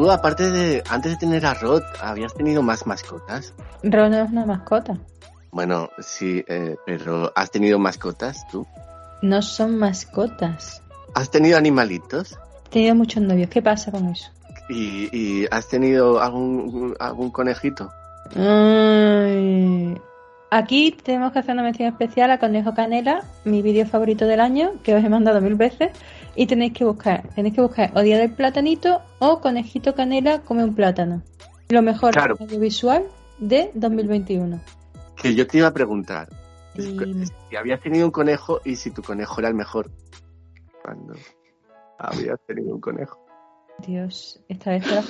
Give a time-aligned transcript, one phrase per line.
[0.00, 3.52] ¿Tú, tú aparte de, antes de tener a Rod, ¿habías tenido más mascotas?
[3.82, 4.98] Ron es una mascota.
[5.52, 8.66] Bueno, sí, eh, pero ¿has tenido mascotas tú?
[9.22, 10.82] No son mascotas.
[11.14, 12.38] ¿Has tenido animalitos?
[12.66, 13.50] He tenido muchos novios.
[13.50, 14.30] ¿Qué pasa con eso?
[14.68, 17.90] ¿Y, y has tenido algún, algún conejito?
[18.36, 20.00] Ay.
[20.52, 24.72] Aquí tenemos que hacer una mención especial a Conejo Canela, mi vídeo favorito del año,
[24.82, 25.90] que os he mandado mil veces.
[26.36, 30.64] Y tenéis que buscar, tenéis que buscar o Día del Platanito o Conejito Canela come
[30.64, 31.22] un plátano.
[31.68, 32.36] Lo mejor Claro.
[32.40, 33.04] audiovisual
[33.38, 34.60] de 2021.
[35.20, 36.28] Que yo te iba a preguntar
[36.74, 36.98] Y-
[37.48, 39.90] si habías tenido un conejo y si tu conejo era el mejor.
[40.82, 41.14] Cuando
[41.98, 43.18] habías tenido un conejo.
[43.86, 45.08] Dios, esta vez te la has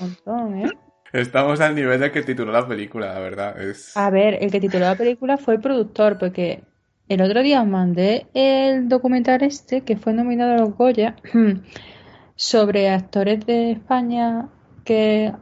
[0.00, 0.70] un montón, ¿eh?
[1.12, 3.60] Estamos al nivel de que tituló la película, la verdad.
[3.60, 3.94] Es...
[3.96, 6.62] A ver, el que tituló la película fue el productor, porque
[7.08, 11.16] el otro día os mandé el documental este que fue nominado a los Goya
[12.36, 14.48] sobre actores de España
[14.84, 15.32] que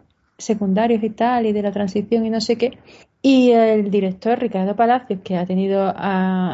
[0.40, 2.78] secundarios y tal, y de la transición y no sé qué.
[3.22, 5.94] Y el director Ricardo Palacios, que ha tenido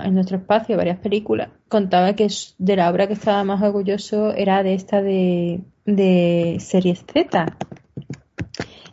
[0.05, 2.29] en nuestro espacio varias películas, contaba que
[2.59, 7.57] de la obra que estaba más orgulloso era de esta de, de Series Z.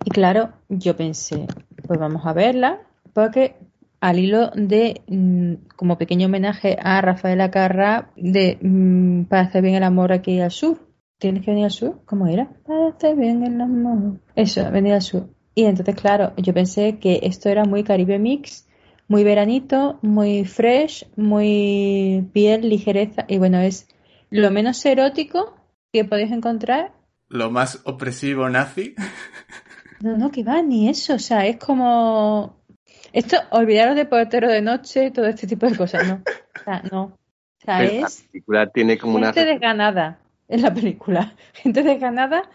[0.05, 1.47] Y claro, yo pensé,
[1.87, 2.81] pues vamos a verla,
[3.13, 3.55] porque
[4.03, 9.75] al hilo de, mm, como pequeño homenaje a Rafaela Carrà, de mm, Para hacer bien
[9.75, 10.77] el amor aquí al sur.
[11.19, 12.01] ¿Tienes que venir al sur?
[12.05, 12.49] ¿Cómo era?
[12.67, 14.19] Para hacer bien el amor.
[14.35, 15.29] Eso, venir al sur.
[15.55, 18.67] Y entonces, claro, yo pensé que esto era muy Caribe Mix,
[19.07, 23.23] muy veranito, muy fresh, muy piel, ligereza.
[23.29, 23.87] Y bueno, es
[24.29, 25.55] lo menos erótico
[25.93, 26.91] que podéis encontrar
[27.29, 28.95] Lo más opresivo nazi.
[30.01, 31.13] no, no, que va, ni eso.
[31.13, 32.62] O sea, es como.
[33.13, 36.15] Esto, olvidaros de portero de noche, todo este tipo de cosas, ¿no?
[36.59, 37.03] O sea, no.
[37.03, 37.17] O
[37.63, 39.27] sea, Pero la es película tiene como una...
[39.27, 41.35] gente desganada en la película.
[41.53, 42.49] Gente desganada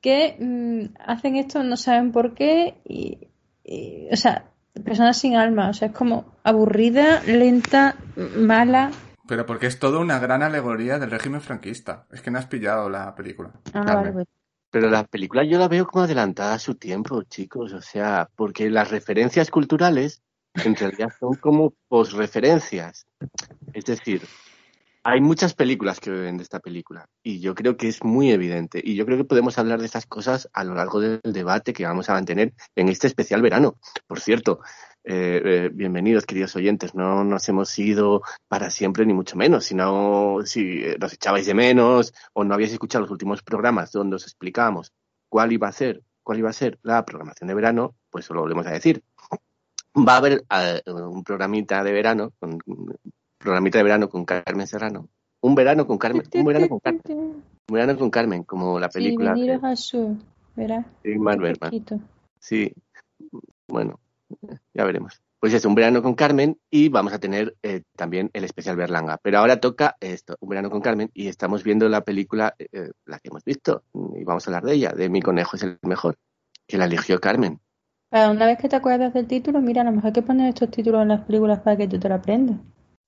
[0.00, 2.74] que mm, hacen esto, no saben por qué.
[2.84, 3.28] Y,
[3.62, 4.46] y, o sea,
[4.84, 5.68] personas sin alma.
[5.68, 8.90] O sea, es como aburrida, lenta, mala.
[9.26, 12.06] Pero porque es toda una gran alegoría del régimen franquista.
[12.10, 13.50] Es que no has pillado la película.
[13.74, 14.26] Ah, vale, pues.
[14.70, 17.72] Pero la película yo la veo como adelantada a su tiempo, chicos.
[17.72, 20.22] O sea, porque las referencias culturales
[20.54, 23.06] en realidad son como posreferencias.
[23.72, 24.22] Es decir,
[25.04, 28.80] hay muchas películas que beben de esta película y yo creo que es muy evidente.
[28.84, 31.86] Y yo creo que podemos hablar de estas cosas a lo largo del debate que
[31.86, 33.78] vamos a mantener en este especial verano.
[34.06, 34.60] Por cierto,
[35.10, 36.94] eh, eh, bienvenidos, queridos oyentes.
[36.94, 39.64] No nos hemos ido para siempre, ni mucho menos.
[39.64, 44.24] Si eh, nos echabais de menos o no habíais escuchado los últimos programas donde os
[44.24, 44.92] explicábamos
[45.30, 48.66] cuál iba a ser, cuál iba a ser la programación de verano, pues lo volvemos
[48.66, 49.02] a decir.
[49.96, 52.94] Va a haber eh, un programita de verano, con, un
[53.38, 55.08] programita de verano con Carmen Serrano.
[55.40, 58.98] Un verano con Carmen, un verano con Carmen, un verano con Carmen, como la Sí,
[58.98, 60.16] película veniros de al sur.
[62.40, 62.72] Sí,
[63.68, 64.00] bueno,
[64.74, 65.22] ya veremos.
[65.40, 69.18] Pues es un verano con Carmen y vamos a tener eh, también el especial Berlanga.
[69.22, 73.20] Pero ahora toca esto, un verano con Carmen y estamos viendo la película, eh, la
[73.20, 73.84] que hemos visto,
[74.16, 76.16] y vamos a hablar de ella, de Mi conejo es el mejor,
[76.66, 77.60] que la eligió Carmen.
[78.10, 80.48] Para una vez que te acuerdas del título, mira, a lo mejor hay que poner
[80.48, 82.56] estos títulos en las películas para que tú te lo aprendas.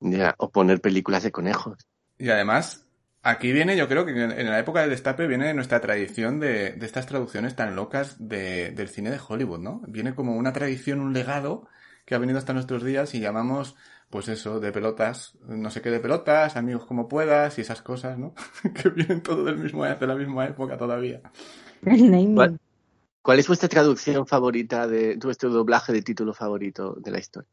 [0.01, 1.87] Ya, o poner películas de conejos.
[2.19, 2.87] Y además,
[3.23, 6.87] aquí viene, yo creo que en la época del destape viene nuestra tradición de, de
[6.87, 9.83] estas traducciones tan locas de- del cine de Hollywood, ¿no?
[9.87, 11.69] Viene como una tradición, un legado
[12.05, 13.77] que ha venido hasta nuestros días y llamamos,
[14.09, 18.19] pues eso, de pelotas, no sé qué de pelotas, amigos como puedas y esas cosas,
[18.19, 18.35] ¿no?
[18.75, 21.21] que vienen todo del mismo, de la misma época todavía.
[22.35, 22.59] ¿Cuál,
[23.23, 27.51] cuál es vuestra traducción favorita de vuestro doblaje de título favorito de la historia?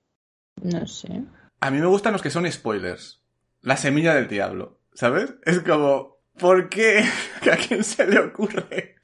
[0.63, 1.23] No sé.
[1.59, 3.21] A mí me gustan los que son spoilers.
[3.61, 5.35] La semilla del diablo, ¿sabes?
[5.45, 7.05] Es como, ¿por qué?
[7.51, 8.95] ¿A quién se le ocurre?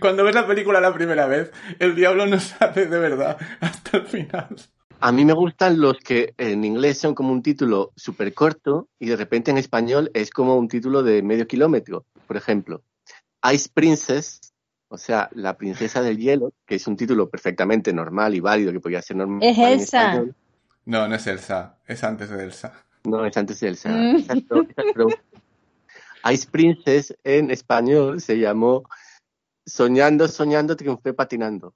[0.00, 4.06] Cuando ves la película la primera vez, el diablo no sale de verdad hasta el
[4.06, 4.56] final.
[5.00, 9.06] A mí me gustan los que en inglés son como un título súper corto y
[9.06, 12.04] de repente en español es como un título de medio kilómetro.
[12.26, 12.82] Por ejemplo,
[13.50, 14.52] Ice Princess,
[14.88, 18.80] o sea, la princesa del hielo, que es un título perfectamente normal y válido que
[18.80, 19.40] podría ser normal.
[19.42, 20.02] Es en Elsa.
[20.02, 20.34] español.
[20.84, 22.87] No, no es Elsa, es antes de Elsa.
[23.04, 23.88] No, es antes de Elsa.
[23.90, 24.16] Mm.
[24.16, 25.06] Exacto, exacto.
[26.32, 28.82] Ice Princess en español se llamó
[29.66, 31.74] Soñando, soñando, triunfé patinando.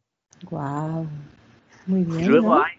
[0.50, 1.06] Wow.
[1.86, 2.28] Muy Y bien.
[2.28, 2.62] luego ¿no?
[2.64, 2.72] hay,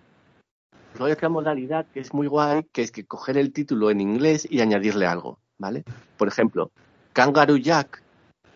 [0.93, 4.01] luego hay otra modalidad que es muy guay, que es que coger el título en
[4.01, 5.83] inglés y añadirle algo, ¿vale?
[6.17, 6.71] Por ejemplo,
[7.13, 8.01] Kangaroo Jack,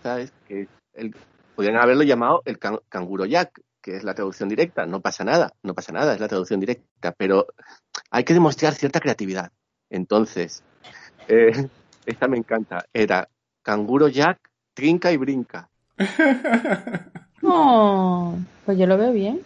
[0.04, 0.34] ¿sabes?
[0.48, 1.16] Que el,
[1.56, 4.86] podrían haberlo llamado el can- Canguro Jack, que es la traducción directa.
[4.86, 7.46] No pasa nada, no pasa nada, es la traducción directa, pero
[8.10, 9.52] hay que demostrar cierta creatividad.
[9.90, 10.64] Entonces,
[11.28, 11.68] eh,
[12.06, 12.86] esta me encanta.
[12.94, 13.28] Era
[13.64, 14.40] Canguro Jack,
[14.74, 15.70] trinca y brinca.
[17.44, 19.42] Oh, pues yo lo veo bien.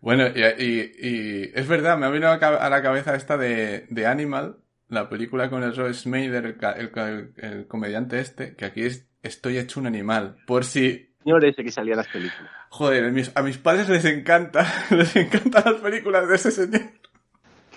[0.00, 4.06] Bueno, y, y- y es verdad, me ha venido a la cabeza esta de, de
[4.06, 8.82] Animal, la película con el Roy Snyder, el, ca- el el comediante este, que aquí
[8.84, 10.36] es Estoy hecho un animal.
[10.46, 12.50] Por si, Señor ese que salía en las películas.
[12.70, 16.82] joder, a mis, a mis padres les encanta, les encantan las películas de ese señor.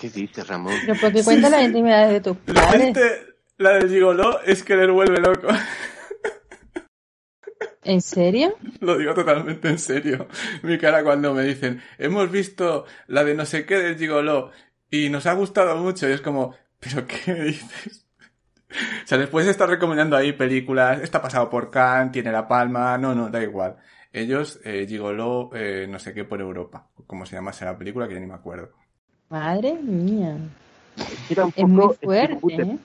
[0.01, 0.73] ¿Qué dices, Ramón?
[0.83, 1.53] Pero porque cuenta sí.
[1.53, 3.01] las intimidades de tus La gente,
[3.57, 5.47] la del gigoló es que les vuelve loco.
[7.83, 8.55] ¿En serio?
[8.79, 10.27] Lo digo totalmente en serio.
[10.63, 14.49] Mi cara cuando me dicen, hemos visto la de no sé qué del gigoló
[14.89, 18.07] y nos ha gustado mucho y es como, ¿pero qué me dices?
[18.71, 23.13] O sea, después estar recomendando ahí películas, está pasado por Cannes, tiene la palma, no,
[23.13, 23.77] no, da igual.
[24.11, 28.15] Ellos, eh, gigoló, eh, no sé qué por Europa, como se llamase la película que
[28.15, 28.81] ya ni me acuerdo.
[29.31, 30.37] Madre mía.
[31.29, 32.69] Era un Es muy poco Steve fuerte, Gutenberg.
[32.69, 32.79] ¿eh?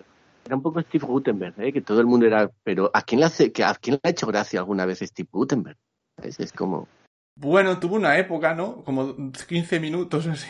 [0.45, 1.73] Era un poco Steve Gutenberg, ¿eh?
[1.73, 2.49] que todo el mundo era.
[2.63, 5.29] Pero ¿a quién le, hace, que, ¿a quién le ha hecho gracia alguna vez Steve
[5.33, 5.77] Gutenberg?
[6.23, 6.87] Es, es como.
[7.35, 8.85] Bueno, tuvo una época, ¿no?
[8.85, 10.47] Como 15 minutos así.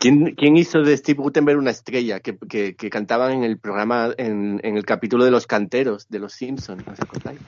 [0.00, 4.12] ¿Quién, quién hizo de Steve Gutenberg una estrella que, que, que cantaban en el programa,
[4.18, 6.84] en, en el capítulo de los canteros de los Simpsons?
[6.84, 7.38] ¿No os acordáis?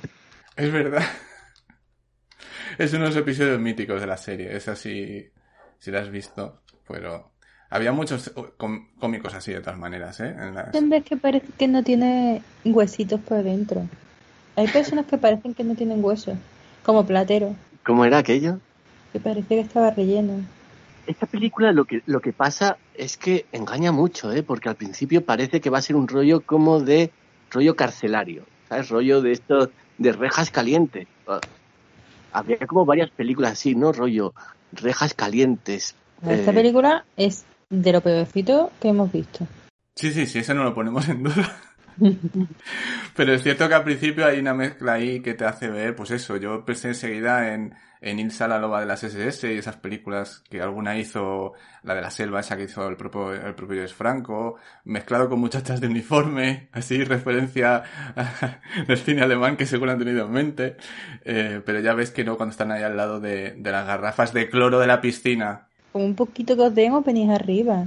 [0.55, 1.03] Es verdad.
[2.79, 4.55] Es unos episodios míticos de la serie.
[4.55, 5.31] Es así,
[5.79, 6.63] si la has visto.
[6.87, 7.36] Pero
[7.71, 8.33] había muchos
[8.99, 10.35] cómicos así de todas maneras, ¿eh?
[10.39, 13.83] En las- Gutenberg que parece que no tiene huesitos por dentro.
[14.57, 16.37] Hay personas que parecen que no tienen huesos.
[16.85, 17.55] Como Platero,
[17.85, 18.59] ¿Cómo era aquello?
[19.13, 20.41] que parece que estaba relleno.
[21.07, 24.43] Esta película lo que, lo que pasa es que engaña mucho, ¿eh?
[24.43, 27.11] porque al principio parece que va a ser un rollo como de
[27.53, 28.89] rollo carcelario, ¿sabes?
[28.89, 31.07] Rollo de esto, de rejas calientes.
[31.29, 31.41] Ah,
[32.33, 33.93] Había como varias películas así, ¿no?
[33.93, 34.35] Rollo
[34.73, 35.95] rejas calientes.
[36.29, 39.47] Esta Eh, película es de lo peorcito que hemos visto.
[39.95, 41.57] Sí, sí, sí, eso no lo ponemos en duda.
[43.17, 46.11] Pero es cierto que al principio hay una mezcla ahí que te hace ver, pues
[46.11, 50.43] eso, yo pensé enseguida en, en Ilsa la loba de las SS y esas películas
[50.51, 54.57] que alguna hizo, la de la selva, esa que hizo el propio, el propio Franco,
[54.85, 57.83] mezclado con muchachas de uniforme, así referencia
[58.87, 60.77] del cine alemán que seguro han tenido en mente,
[61.25, 64.33] Eh, pero ya ves que no cuando están ahí al lado de, de las garrafas
[64.33, 65.69] de cloro de la piscina.
[65.97, 67.87] Con un poquito que os venís arriba.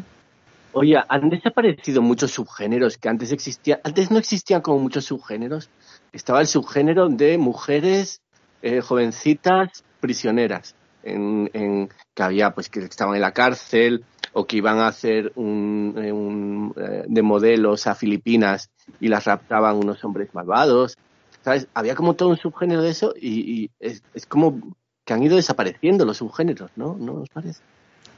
[0.73, 3.81] Oye, han desaparecido muchos subgéneros que antes existían.
[3.83, 5.69] Antes no existían como muchos subgéneros.
[6.11, 8.23] Estaba el subgénero de mujeres
[8.63, 10.73] eh, jovencitas prisioneras,
[11.03, 15.93] en, que había pues que estaban en la cárcel o que iban a hacer un,
[16.03, 20.97] eh, un, eh, de modelos a Filipinas y las raptaban unos hombres malvados.
[21.43, 21.67] ¿Sabes?
[21.75, 24.59] Había como todo un subgénero de eso y, y es, es como
[25.05, 26.95] que han ido desapareciendo los subgéneros, ¿no?
[26.99, 27.61] ¿No os parece?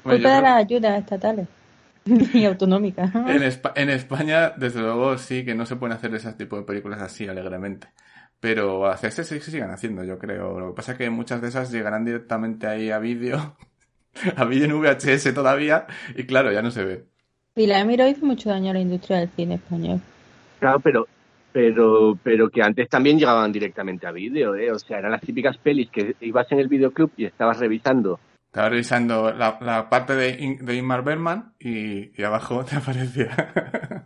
[0.03, 1.47] Culpa de creo- las ayudas estatales
[2.33, 3.13] y autonómicas.
[3.15, 6.63] En, Espa- en España, desde luego, sí que no se pueden hacer ese tipo de
[6.63, 7.87] películas así alegremente.
[8.39, 10.59] Pero hacerse sí que se siguen haciendo, yo creo.
[10.59, 13.55] Lo que pasa es que muchas de esas llegarán directamente ahí a vídeo,
[14.35, 17.05] a vídeo en VHS todavía, y claro, ya no se ve.
[17.53, 19.99] Pilar Miró hizo mucho daño a la industria del cine español.
[20.59, 21.07] Claro, pero,
[21.51, 24.71] pero, pero que antes también llegaban directamente a vídeo, ¿eh?
[24.71, 28.19] O sea, eran las típicas pelis que ibas en el videoclub y estabas revisando.
[28.51, 33.29] Estaba revisando la, la parte de, In- de Ingmar Bergman y, y abajo te aparecía.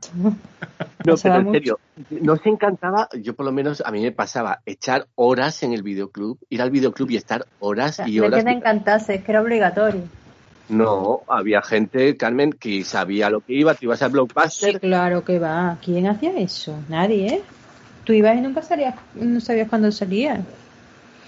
[1.03, 5.05] No, pero en serio, nos encantaba, yo por lo menos a mí me pasaba echar
[5.15, 8.43] horas en el videoclub, ir al videoclub y estar horas y No es horas.
[8.43, 10.01] que te encantase, es que era obligatorio.
[10.69, 14.79] No, había gente, Carmen, que sabía lo que iba, te ibas al Sí, blockbuster.
[14.79, 15.77] claro que va.
[15.83, 16.75] ¿Quién hacía eso?
[16.89, 17.41] Nadie, ¿eh?
[18.03, 20.41] Tú ibas y nunca salías, no sabías cuándo salía.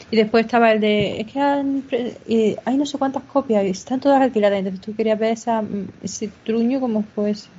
[0.09, 3.69] Y después estaba el de, es que han eh, hay no sé cuántas copias, y
[3.69, 7.49] están todas alquiladas, entonces tú querías ver esa, mm, ese truño como fuese.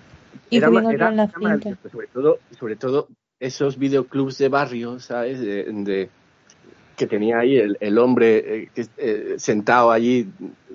[0.51, 5.41] Era, Incluyendo era- la era maravilloso, sobre todo, sobre todo esos videoclubs de barrio, ¿sabes?
[5.41, 6.09] De, de-
[6.97, 10.27] que tenía ahí el, el hombre eh, que, eh, sentado allí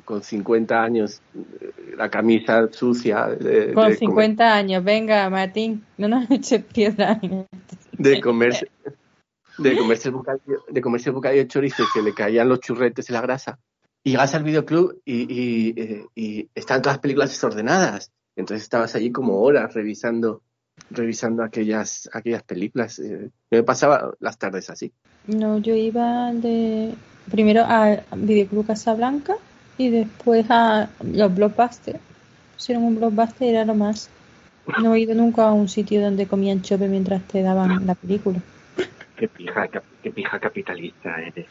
[0.06, 1.20] con 50 años,
[1.60, 3.28] eh, la camisa sucia.
[3.28, 7.20] De, Con de 50 años, venga, Martín, no nos eches piedra.
[7.98, 8.68] de comerse
[9.58, 12.60] de comerse el bocadillo, de comerse el bocadillo de chorizo y que le caían los
[12.60, 13.60] churretes en la grasa.
[14.04, 18.12] Y llegas al videoclub y, y, eh, y están todas las películas desordenadas.
[18.36, 20.42] Entonces estabas allí como horas revisando
[20.90, 23.00] revisando aquellas aquellas películas.
[23.00, 24.92] Eh, yo me pasaba las tardes así.
[25.28, 26.96] No, yo iba de
[27.32, 29.36] primero al Videoclub Casablanca
[29.78, 32.00] y después a los blockbusters.
[32.56, 34.10] Pusieron un blockbuster y era lo más.
[34.82, 38.42] No he ido nunca a un sitio donde comían chope mientras te daban la película.
[39.18, 39.68] Qué pija,
[40.02, 41.46] qué pija capitalista eres.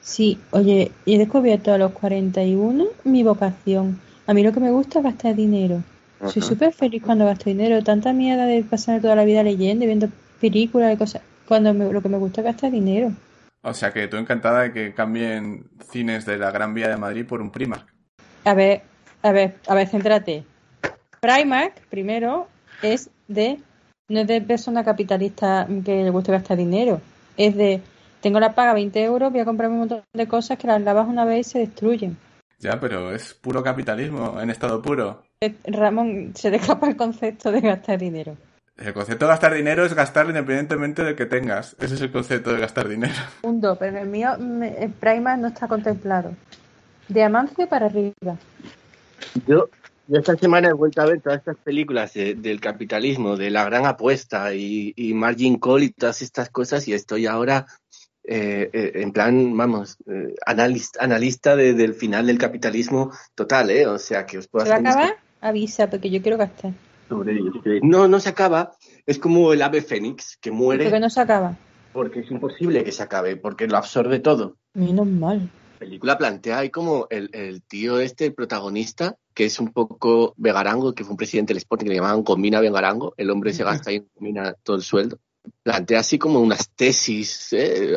[0.00, 4.00] Sí, oye, he descubierto a los 41 mi vocación.
[4.26, 5.82] A mí lo que me gusta es gastar dinero.
[6.30, 7.82] Soy súper feliz cuando gasto dinero.
[7.84, 10.08] Tanta mierda de pasarme toda la vida leyendo y viendo
[10.40, 11.22] películas y cosas.
[11.46, 13.12] Cuando me- lo que me gusta es gastar dinero.
[13.62, 17.26] O sea que tú encantada de que cambien cines de la Gran Vía de Madrid
[17.26, 17.86] por un Primark.
[18.44, 18.82] A ver,
[19.22, 20.44] a ver, a ver, céntrate.
[21.20, 22.48] Primark, primero,
[22.82, 23.58] es de.
[24.08, 27.00] No es de persona capitalista que le guste gastar dinero.
[27.36, 27.82] Es de.
[28.20, 31.06] Tengo la paga 20 euros, voy a comprarme un montón de cosas que las lavas
[31.06, 32.16] una vez y se destruyen.
[32.58, 35.22] Ya, pero es puro capitalismo en estado puro.
[35.64, 38.36] Ramón, se le escapa el concepto de gastar dinero.
[38.76, 41.76] El concepto de gastar dinero es gastarlo independientemente del que tengas.
[41.78, 43.14] Ese es el concepto de gastar dinero.
[43.42, 46.32] Punto, pero en el mío, el Primark no está contemplado.
[47.08, 48.36] De Amancio para arriba.
[49.46, 49.68] Yo,
[50.08, 53.64] yo esta semana he vuelto a ver todas estas películas de- del capitalismo, de la
[53.64, 57.66] gran apuesta y, y margin call y todas estas cosas y estoy ahora
[58.30, 63.86] eh, eh, en plan, vamos, eh, analista, analista de- del final del capitalismo total, ¿eh?
[63.86, 65.16] O sea, que os puedo ¿Se va a acabar?
[65.40, 66.72] Avisa, porque yo quiero gastar.
[67.08, 67.52] sobre ello.
[67.82, 68.72] No, no se acaba.
[69.06, 71.56] Es como el ave fénix, que muere Porque no se acaba.
[71.94, 74.56] porque es imposible que se acabe, porque lo absorbe todo.
[74.74, 75.48] Menos mal.
[75.74, 80.34] La película plantea ahí como el, el tío este, el protagonista, que es un poco
[80.36, 83.62] vegarango, que fue un presidente del Sporting que le llamaban Comina Vegarango, el hombre se
[83.62, 85.20] gasta ahí en Comina todo el sueldo.
[85.62, 87.96] Plantea así como unas tesis eh,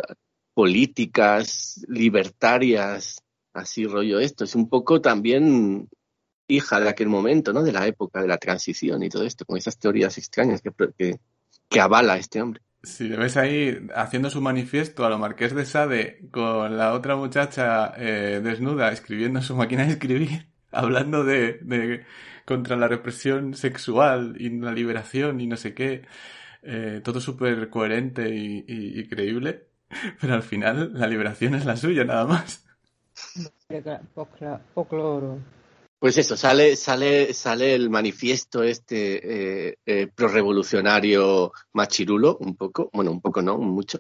[0.53, 4.43] políticas, libertarias, así rollo esto.
[4.43, 5.89] Es un poco también
[6.48, 7.63] hija de aquel momento, ¿no?
[7.63, 11.19] De la época de la transición y todo esto, con esas teorías extrañas que, que,
[11.67, 12.62] que avala este hombre.
[12.83, 17.15] Si le ves ahí haciendo su manifiesto a lo Marqués de Sade con la otra
[17.15, 22.05] muchacha eh, desnuda escribiendo en su máquina de escribir, hablando de, de
[22.45, 26.03] contra la represión sexual y la liberación y no sé qué,
[26.63, 29.67] eh, todo súper coherente y, y- y creíble,
[30.21, 32.65] pero al final la liberación es la suya nada más.
[35.99, 43.11] Pues eso, sale, sale, sale el manifiesto este eh, eh, prorevolucionario machirulo, un poco, bueno,
[43.11, 43.99] un poco no, mucho.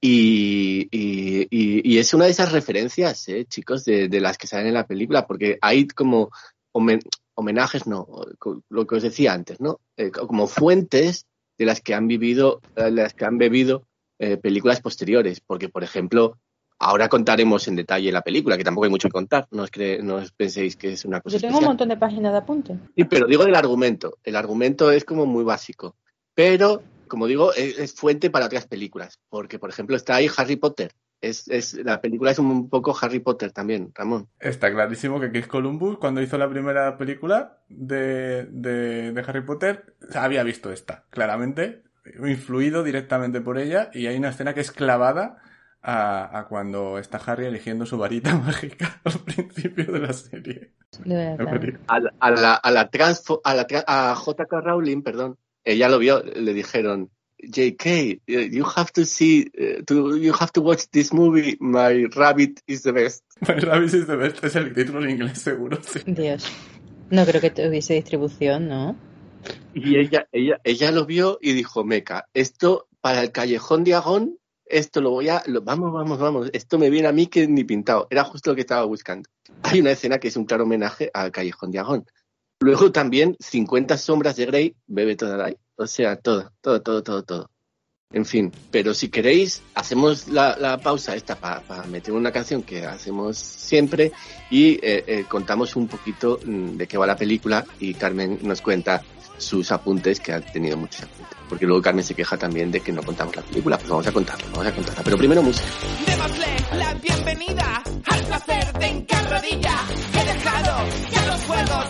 [0.00, 4.46] Y, y, y- y es una de esas referencias, eh, chicos, de, de las que
[4.46, 6.30] salen en la película, porque hay como
[6.72, 7.02] homen-
[7.34, 8.06] homenajes, no,
[8.70, 9.80] lo que os decía antes, ¿no?
[9.96, 11.26] Eh, co- como fuentes
[11.58, 13.84] de las que han vivido, eh, de las que han bebido
[14.18, 16.38] eh, películas posteriores, porque, por ejemplo,
[16.78, 20.00] ahora contaremos en detalle la película, que tampoco hay mucho que contar, no os, cre-
[20.02, 22.78] no os penséis que es una cosa Yo tengo un montón de páginas de apuntes.
[22.96, 24.16] Sí, pero digo del argumento.
[24.24, 25.96] El argumento es como muy básico.
[26.34, 29.18] Pero, como digo, es, es fuente para otras películas.
[29.28, 30.92] Porque, por ejemplo, está ahí Harry Potter.
[31.20, 34.28] Es, es, la película es un poco Harry Potter también, Ramón.
[34.38, 39.94] Está clarísimo que Chris Columbus, cuando hizo la primera película de, de, de Harry Potter,
[40.14, 41.82] había visto esta, claramente,
[42.26, 45.42] influido directamente por ella, y hay una escena que es clavada
[45.82, 50.72] a, a cuando está Harry eligiendo su varita mágica al principio de la serie.
[51.04, 51.80] De verdad.
[51.86, 54.60] A la, a la, a la, transfo- a, la a J.K.
[54.62, 57.10] Rowling, perdón, ella lo vio, le dijeron,
[57.42, 62.60] J.K., you have to see, eh, to, you have to watch this movie, My Rabbit
[62.66, 63.24] is the best.
[63.48, 66.00] My Rabbit is the best es el título en inglés, seguro, sí.
[66.06, 66.44] Dios.
[67.10, 68.94] No creo que tuviese distribución, ¿no?
[69.74, 74.36] Y ella, ella, ella lo vio y dijo, Meca, esto para el callejón de Agón,
[74.66, 77.64] esto lo voy a, lo- vamos, vamos, vamos, esto me viene a mí que ni
[77.64, 78.06] pintado.
[78.10, 79.28] Era justo lo que estaba buscando.
[79.62, 82.04] Hay una escena que es un claro homenaje al callejón de Agón.
[82.60, 87.22] Luego también 50 sombras de Grey, bebe toda la, o sea, todo, todo, todo, todo,
[87.22, 87.50] todo.
[88.12, 92.84] En fin, pero si queréis, hacemos la, la pausa esta para meter una canción que
[92.84, 94.12] hacemos siempre
[94.50, 98.60] y eh, eh, contamos un poquito mm, de qué va la película y Carmen nos
[98.60, 99.00] cuenta
[99.40, 101.38] sus apuntes, que ha tenido muchos apuntes.
[101.48, 103.78] Porque luego Carmen se queja también de que no contamos la película.
[103.78, 105.02] Pues vamos a contarla, vamos a contarla.
[105.02, 105.66] Pero primero música.
[106.06, 109.74] Démosle la bienvenida al placer de encarrodilla.
[110.12, 111.86] He dejado ya los juegos,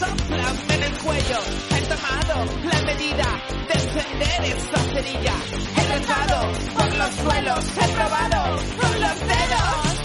[0.00, 1.38] sóplame en el cuello.
[1.76, 2.34] He tomado
[2.72, 3.28] la medida
[3.68, 5.34] de encender esta cerilla.
[5.76, 6.38] He rezado
[6.74, 10.00] por los suelos, he probado con los dedos.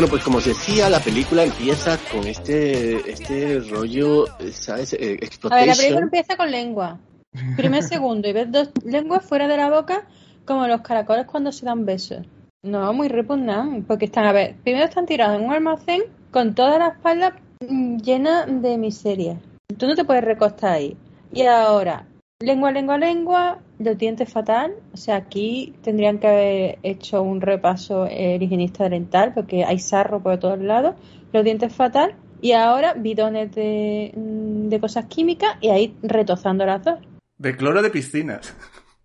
[0.00, 4.94] Bueno, pues como os decía, la película empieza con este, este rollo, ¿sabes?
[4.94, 6.98] Eh, A ver, la película empieza con lengua.
[7.54, 10.08] Primer segundo y ves dos lenguas fuera de la boca
[10.46, 12.24] como los caracoles cuando se dan besos.
[12.62, 16.78] No, muy repugnante, porque están, a ver, primero están tirados en un almacén con toda
[16.78, 19.38] la espalda llena de miseria.
[19.76, 20.96] Tú no te puedes recostar ahí.
[21.30, 22.06] Y ahora,
[22.40, 24.74] lengua, lengua, lengua, los dientes fatal.
[24.92, 29.78] O sea, aquí tendrían que haber hecho un repaso eh, el higienista dental porque hay
[29.78, 30.94] sarro por todos lados.
[31.32, 32.16] Los dientes fatal.
[32.42, 36.98] Y ahora bidones de, mm, de cosas químicas y ahí retozando las dos.
[37.36, 38.54] De cloro de piscinas.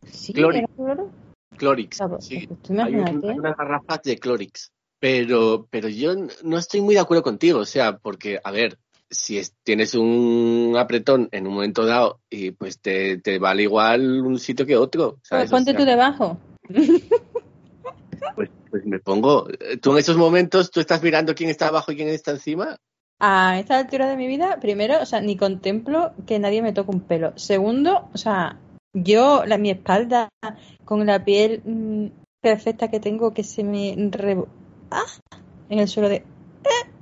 [0.10, 0.60] Sí, Clori.
[0.60, 1.10] era cloro.
[1.58, 2.48] Clorix, Ah, pues, sí.
[2.48, 3.32] pues tú Hay un- imagínate.
[3.32, 4.72] hay unas garrafas de Clorix.
[5.00, 6.14] Pero, pero yo
[6.44, 8.78] no estoy muy de acuerdo contigo, o sea, porque, a ver,
[9.18, 14.22] si es- tienes un apretón en un momento dado y pues te, te vale igual
[14.22, 15.48] un sitio que otro, Pues ¿sabes?
[15.48, 16.38] O ponte sea, tú debajo.
[18.36, 19.48] pues, pues me pongo,
[19.82, 22.78] tú en esos momentos, tú estás mirando quién está abajo y quién está encima.
[23.20, 26.92] A esta altura de mi vida, primero, o sea, ni contemplo que nadie me toque
[26.92, 27.32] un pelo.
[27.38, 28.60] Segundo, o sea,
[28.94, 30.28] yo, la, mi espalda,
[30.84, 32.08] con la piel mm,
[32.42, 34.38] perfecta que tengo, que se me re...
[34.92, 35.04] ¡Ah!
[35.70, 36.18] en el suelo de...
[36.18, 36.24] ¡Eh!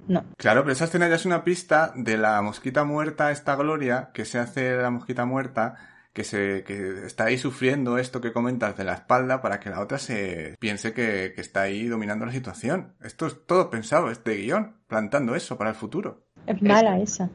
[0.08, 0.24] No.
[0.38, 4.26] Claro, pero esa escena ya es una pista de la mosquita muerta, esta Gloria, que
[4.26, 5.76] se hace de la mosquita muerta,
[6.12, 9.80] que se que está ahí sufriendo esto que comentas de la espalda para que la
[9.80, 12.94] otra se piense que, que está ahí dominando la situación.
[13.02, 16.26] Esto es todo pensado, este guion, plantando eso para el futuro.
[16.46, 17.30] Es mala esa.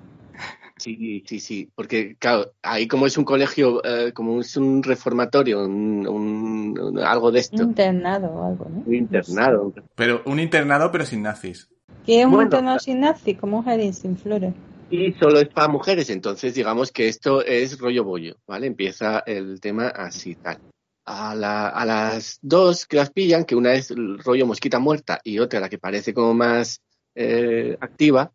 [0.77, 5.65] Sí, sí, sí, porque claro, ahí como es un colegio, eh, como es un reformatorio,
[5.65, 8.83] un, un- un- algo de esto, Internado o algo, ¿no?
[8.87, 9.75] un internado.
[9.97, 11.69] Pero un internado pero sin nazis.
[12.09, 14.55] Que es un Bueno, sin nazi, como un jardín sin flores.
[14.89, 18.67] Y solo es para mujeres, entonces digamos que esto es rollo bollo, ¿vale?
[18.67, 20.57] Empieza el tema así, tal.
[21.05, 25.21] A, la- a las dos que las pillan, que una es el rollo mosquita muerta
[25.23, 26.81] y otra la que parece como más
[27.15, 28.33] eh, activa,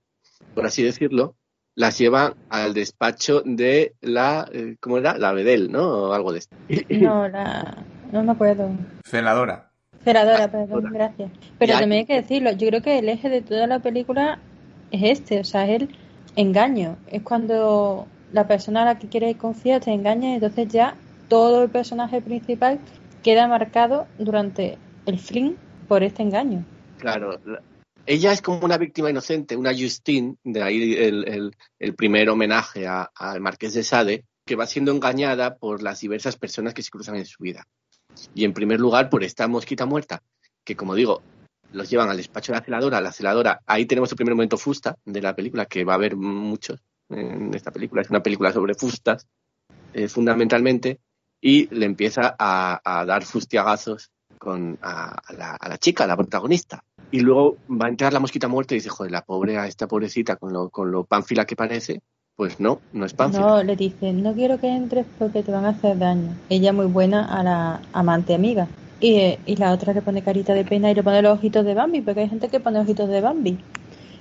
[0.54, 1.36] por así decirlo,
[1.74, 5.18] las llevan al despacho de la, eh, ¿cómo era?
[5.18, 5.88] La Bedel, ¿no?
[5.88, 6.56] O algo de esto.
[6.92, 7.84] No, la...
[8.12, 8.70] no me acuerdo.
[9.04, 9.72] Celadora.
[10.04, 11.32] Ceradora, Ah, perdón, gracias.
[11.58, 14.40] Pero también hay que decirlo, yo creo que el eje de toda la película
[14.92, 15.96] es este, o sea, es el
[16.36, 16.98] engaño.
[17.08, 20.96] Es cuando la persona a la que quieres confiar te engaña y entonces ya
[21.30, 22.80] todo el personaje principal
[23.24, 25.56] queda marcado durante el film
[25.88, 26.66] por este engaño.
[27.00, 27.62] Claro, la-
[28.06, 32.86] ella es como una víctima inocente, una Justine, de ahí el, el- el primer homenaje
[32.88, 37.16] al Marqués de Sade, que va siendo engañada por las diversas personas que se cruzan
[37.16, 37.66] en su vida.
[38.34, 40.22] Y en primer lugar por esta mosquita muerta,
[40.64, 41.22] que como digo,
[41.72, 44.98] los llevan al despacho de la celadora, la celadora, ahí tenemos el primer momento fusta
[45.06, 48.76] de la película, que va a haber muchos en esta película, es una película sobre
[48.76, 49.28] fustas,
[49.94, 51.00] eh, fundamentalmente,
[51.42, 56.84] y le empieza a, dar fustiagazos con, a, la, chica, a la protagonista.
[57.12, 59.88] Y luego va a entrar la mosquita muerta y dice, joder, la pobre, a esta
[59.88, 62.02] pobrecita, con lo, con lo pánfila que parece,
[62.36, 63.14] pues no, no es.
[63.20, 66.42] No, le dicen, no quiero que entres porque te van a hacer daño.
[66.50, 68.68] Ella muy buena a la amante amiga.
[69.00, 71.66] Y, eh, y la otra le pone carita de pena y le pone los ojitos
[71.66, 73.58] de Bambi, porque hay gente que pone ojitos de Bambi.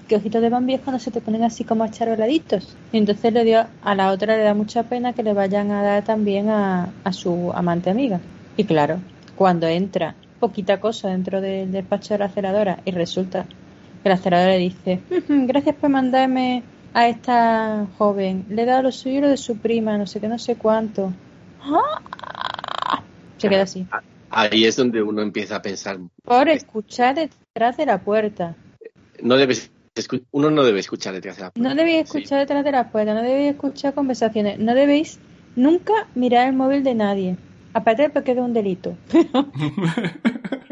[0.09, 2.81] Que ojitos de Bambi es cuando se te ponen así como acharoladitos.
[2.91, 5.83] Y entonces le dio, a la otra le da mucha pena que le vayan a
[5.83, 8.23] dar también a, a su amante amiga.
[8.57, 13.49] Y claro, cuando entra poquita cosa dentro del despacho de la celadora y resulta
[14.03, 18.83] que la celadora le dice, "Ujú, gracias por mandarme a esta joven, le he dado
[18.83, 21.13] lo suyo y lo de su prima, no sé qué, no sé cuánto.
[21.63, 23.03] ¡Ah!
[23.39, 23.87] Se queda así.
[24.31, 28.55] Ahí es donde uno empieza a pensar, Por escuchar detrás de la puerta.
[29.23, 29.71] no debes
[30.31, 31.69] uno no debe escuchar detrás de la puerta.
[31.69, 32.17] No debéis Sí.
[32.19, 35.19] escuchar detrás de las puertas, no debéis escuchar conversaciones, no debéis
[35.55, 37.37] nunca mirar el móvil de nadie.
[37.75, 38.97] Aparte porque es un delito.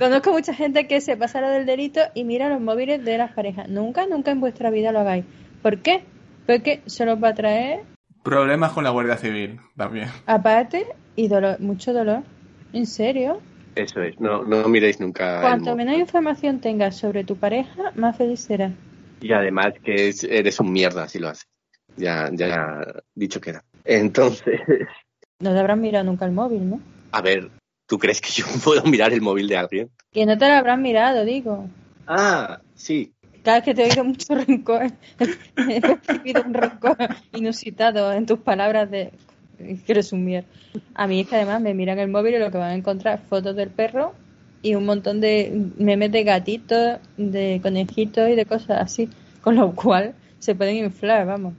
[0.00, 3.32] Conozco mucha gente que se pasa lo del delito y mira los móviles de las
[3.32, 3.68] parejas.
[3.68, 5.26] Nunca, nunca en vuestra vida lo hagáis.
[5.60, 6.02] ¿Por qué?
[6.46, 7.80] Porque solo va a traer
[8.22, 10.08] Problemas con la Guardia Civil también.
[10.24, 10.86] aparte
[11.16, 12.22] y dolor, mucho dolor.
[12.72, 13.42] ¿En serio?
[13.74, 15.42] Eso es, no, no miréis nunca.
[15.42, 18.72] Cuanto menos información tengas sobre tu pareja, más feliz serás.
[19.20, 21.46] Y además que es- eres un mierda si lo haces.
[21.98, 22.80] Ya, ya
[23.14, 23.62] dicho queda.
[23.84, 24.60] Entonces,
[25.40, 26.80] No te habrás mirado nunca el móvil, ¿no?
[27.12, 27.50] a ver,
[27.90, 29.90] ¿tú crees que yo puedo mirar el móvil de alguien?
[30.12, 31.68] Que no te lo habrás mirado, digo.
[32.06, 33.12] Ah, sí.
[33.42, 34.92] Cada vez que te oigo mucho rencor,
[35.68, 36.96] he percibido un rencor
[37.34, 39.10] inusitado en tus palabras de
[40.12, 40.48] un mierda.
[40.94, 43.18] A mí es que además me miran el móvil y lo que van a encontrar
[43.18, 44.14] es fotos del perro
[44.62, 49.08] y un montón de memes de gatitos, de conejitos y de cosas así,
[49.40, 51.54] con lo cual se pueden inflar, vamos.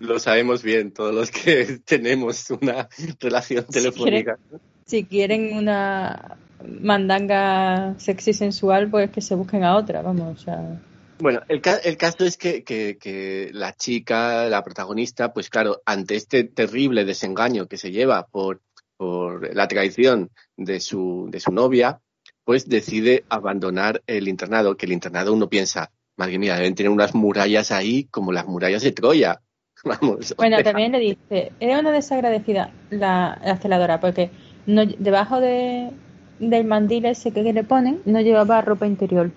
[0.00, 2.88] Lo sabemos bien, todos los que tenemos una
[3.20, 4.36] relación telefónica.
[4.50, 4.75] Si
[5.08, 6.36] quieren una
[6.80, 10.80] mandanga sexy sensual, pues que se busquen a otra, vamos, o sea...
[11.18, 15.80] Bueno, el, ca- el caso es que, que- que la chica, la protagonista, pues claro,
[15.86, 18.60] ante este terrible desengaño que se lleva por,
[18.96, 22.00] por la traición de su, de su novia,
[22.44, 27.14] pues decide abandonar el internado, que el internado uno piensa, madre mía, deben tener unas
[27.14, 29.40] murallas ahí como las murallas de Troya.
[29.84, 30.34] Vamos.
[30.36, 34.30] Bueno, también le dice, era una desagradecida la, la celadora, porque
[34.66, 35.90] no, debajo de,
[36.38, 39.30] del mandil ese que, que le ponen, no llevaba ropa interior.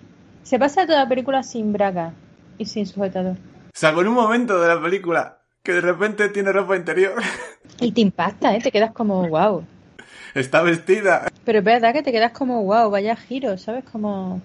[0.44, 2.14] Se pasa toda la película sin braga
[2.58, 3.38] y sin sujetador.
[3.74, 7.22] Salvo en un momento de la película que de repente tiene ropa interior.
[7.80, 8.60] Y te impacta, ¿eh?
[8.62, 9.64] Te quedas como, wow.
[10.34, 11.28] Está vestida.
[11.46, 13.84] Pero es verdad que te quedas como, wow, vaya giro, ¿sabes?
[13.86, 14.42] Como...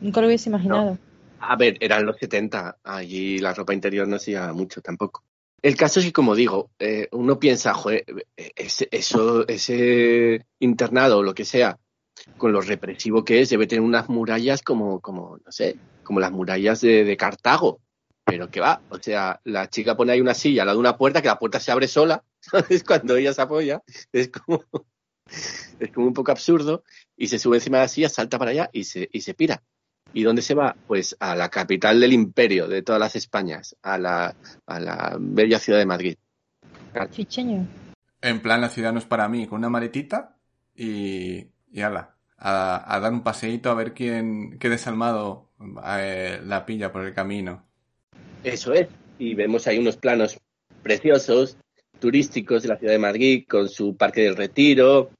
[0.00, 0.96] Nunca lo hubiese imaginado.
[1.40, 5.22] A ver, eran los 70, allí la ropa interior no se llevaba mucho tampoco.
[5.62, 8.04] El caso es que, como digo, eh, uno piensa, joder,
[8.36, 11.78] ese, eso, ese internado o lo que sea,
[12.38, 16.32] con lo represivo que es, debe tener unas murallas como, como no sé, como las
[16.32, 17.80] murallas de, de Cartago.
[18.24, 20.96] Pero que va, o sea, la chica pone ahí una silla al lado de una
[20.96, 22.84] puerta, que la puerta se abre sola, ¿sabes?
[22.84, 24.64] Cuando ella se apoya, es como,
[25.78, 26.84] es como un poco absurdo,
[27.16, 29.62] y se sube encima de la silla, salta para allá y se, y se pira.
[30.12, 30.76] ¿Y dónde se va?
[30.86, 34.34] Pues a la capital del imperio de todas las Españas, a la,
[34.66, 36.16] a la bella ciudad de Madrid.
[37.10, 37.66] Chicheño.
[38.20, 40.36] En plan, la ciudad no es para mí, con una maletita
[40.74, 41.46] y.
[41.72, 42.16] y ala.
[42.42, 45.50] A, a dar un paseíto a ver quién, qué desalmado
[45.86, 47.66] eh, la pilla por el camino.
[48.42, 48.88] Eso es.
[49.18, 50.40] Y vemos ahí unos planos
[50.82, 51.58] preciosos,
[51.98, 55.10] turísticos de la ciudad de Madrid, con su parque del retiro,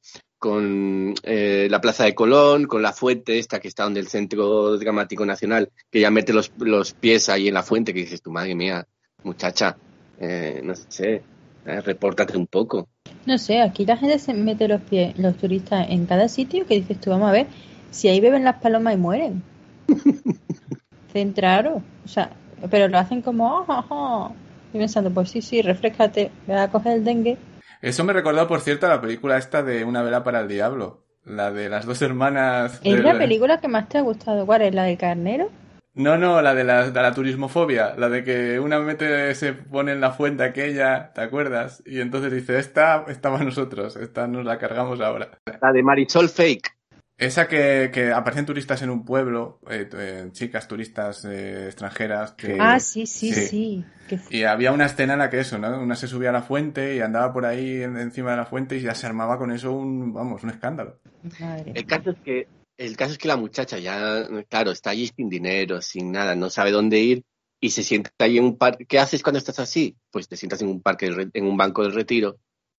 [0.41, 4.79] con eh, la plaza de Colón, con la fuente esta que está donde el Centro
[4.79, 8.33] Dramático Nacional, que ya mete los, los pies ahí en la fuente, que dices, tu
[8.33, 8.87] madre mía,
[9.23, 9.77] muchacha,
[10.19, 11.23] eh, no sé,
[11.67, 12.89] eh, repórtate un poco.
[13.27, 16.75] No sé, aquí la gente se mete los pies, los turistas, en cada sitio que
[16.75, 17.47] dices tú, vamos a ver,
[17.91, 19.43] si ahí beben las palomas y mueren.
[21.13, 21.83] Centraro.
[22.05, 22.31] O sea,
[22.71, 24.33] pero lo hacen como, oh, oh, oh.
[24.73, 27.37] Y pensando, pues sí, sí, refrescate, voy a coger el dengue.
[27.81, 31.05] Eso me recordó, por cierto, a la película esta de Una vela para el diablo.
[31.25, 32.81] La de las dos hermanas.
[32.83, 34.47] ¿Es de- la película que más te ha gustado?
[34.47, 34.75] ¿Cuál es?
[34.75, 35.51] ¿La de Carnero?
[35.95, 37.95] No, no, la de la, de la turismofobia.
[37.97, 41.83] La de que una mete, se pone en la fuente aquella, ¿te acuerdas?
[41.85, 45.31] Y entonces dice, esta estaba nosotros, esta nos la cargamos ahora.
[45.61, 46.71] La de Marisol Fake.
[47.21, 52.33] Esa que, que aparecen turistas en un pueblo, eh, eh, chicas turistas eh, extranjeras.
[52.33, 53.85] Que, ah, sí, sí, sí.
[54.31, 55.79] Y había una escena en la que eso, ¿no?
[55.79, 58.77] Una se subía a la fuente y andaba por ahí en- encima de la fuente
[58.77, 60.99] y ya se armaba con eso un, vamos, un escándalo.
[61.39, 61.73] Madre.
[61.75, 65.29] El caso es que el caso es que la muchacha ya, claro, está allí sin
[65.29, 67.25] dinero, sin nada, no sabe dónde ir
[67.61, 68.87] y se sienta ahí en un parque.
[68.87, 69.95] ¿Qué haces cuando estás así?
[70.11, 72.39] Pues te sientas en un parque, en un banco del retiro,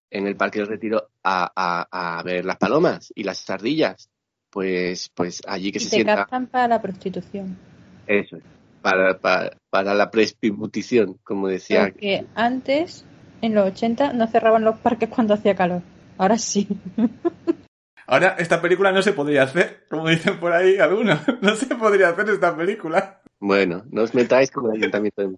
[0.10, 4.10] en el parque del retiro a, a, a ver las palomas y las ardillas.
[4.52, 6.16] Pues, pues allí que Y se te sienta.
[6.18, 7.58] captan para la prostitución.
[8.06, 8.44] Eso es.
[8.82, 11.86] Para, para, para la presbiputición, como decía.
[11.92, 13.06] Porque antes,
[13.42, 15.82] en los 80, no cerraban los parques cuando hacía calor.
[16.18, 16.68] Ahora sí.
[18.08, 21.20] Ahora, esta película no se podría hacer, como dicen por ahí algunos.
[21.42, 23.22] No se podría hacer esta película.
[23.40, 25.36] Bueno, no os metáis con el ayuntamiento de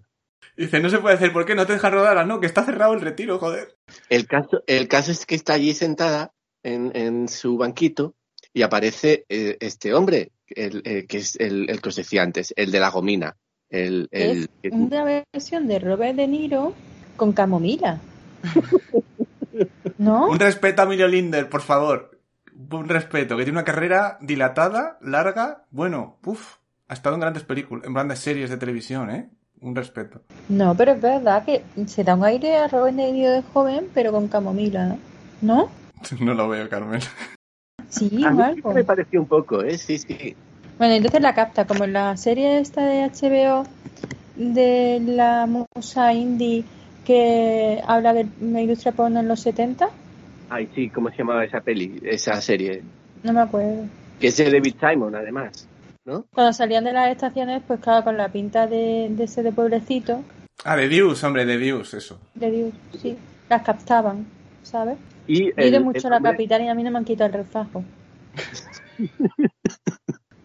[0.56, 1.54] Dice, no se puede hacer, ¿por qué?
[1.54, 3.76] No te dejan rodar, Ah, no, que está cerrado el retiro, joder.
[4.08, 8.14] El caso, el caso es que está allí sentada en, en su banquito
[8.54, 12.54] y aparece eh, este hombre, el, el que es el, el que os decía antes,
[12.56, 13.36] el de la gomina.
[13.68, 16.72] El, el, es una versión de Robert De Niro
[17.16, 18.00] con camomila.
[19.98, 20.28] ¿No?
[20.28, 22.18] Un respeto a Emilio Linder, por favor.
[22.70, 25.64] Un respeto, que tiene una carrera dilatada, larga.
[25.70, 29.28] Bueno, uff, Ha estado en grandes películas, en grandes series de televisión, ¿eh?
[29.60, 30.22] Un respeto.
[30.48, 33.88] No, pero es verdad que se da un aire a Robert De Niro de joven,
[33.92, 34.98] pero con camomila, ¿no?
[35.42, 35.70] ¿No?
[36.20, 37.00] No lo veo, Carmen.
[37.88, 38.72] Sí, A mí algo.
[38.72, 39.78] me pareció un poco, ¿eh?
[39.78, 40.34] Sí, sí.
[40.78, 43.64] Bueno, entonces la capta, como en la serie esta de HBO
[44.36, 46.64] de la musa indie
[47.04, 49.88] que habla de la industria porno en los 70,
[50.50, 52.82] Ay, sí, ¿cómo se llamaba esa peli, esa serie?
[53.22, 53.84] no me acuerdo.
[54.20, 55.66] Que es de David Simon, además,
[56.04, 56.24] ¿no?
[56.34, 60.22] Cuando salían de las estaciones, pues claro, con la pinta de, de ese de pueblecito,
[60.64, 62.18] Ah, de Views, hombre, de Views, eso.
[62.34, 63.16] de Dios, sí,
[63.48, 64.26] las captaban,
[64.62, 64.96] ¿sabes?
[65.26, 67.32] Y el- mucho el a la capital y a mí no me han quitado el
[67.44, 67.84] refajo.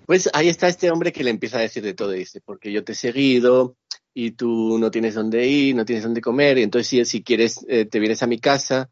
[0.06, 2.84] Pues ahí está este hombre que le empieza a decir de todo, dice, porque yo
[2.84, 3.76] te he seguido
[4.12, 7.64] y tú no tienes dónde ir, no tienes dónde comer, y entonces si, si quieres
[7.70, 8.90] eh, te vienes a mi casa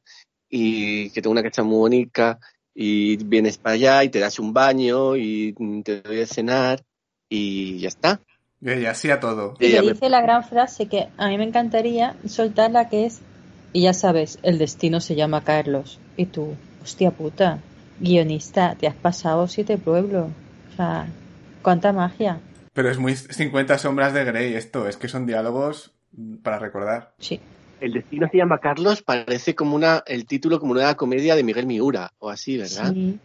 [0.48, 2.38] y que tengo una casa muy bonita
[2.76, 6.84] y vienes para allá y te das un baño y te doy de cenar
[7.28, 8.22] y ya está.
[8.62, 9.56] Y ella así a todo.
[9.60, 12.90] Y Ella le me- dice la gran frase que a mí me encantaría soltar la
[12.90, 13.22] que es,
[13.78, 16.00] y ya sabes, el destino se llama Carlos.
[16.16, 17.60] Y tú, hostia puta,
[18.00, 20.30] guionista, te has pasado siete pueblos.
[20.74, 21.06] O sea,
[21.62, 22.40] cuánta magia.
[22.74, 25.92] Pero es muy 50 sombras de Grey esto, es que son diálogos
[26.42, 27.14] para recordar.
[27.20, 27.40] Sí.
[27.80, 31.68] El destino se llama Carlos, parece como una, el título como una comedia de Miguel
[31.68, 32.92] Miura o así, ¿verdad?
[32.94, 33.20] Sí.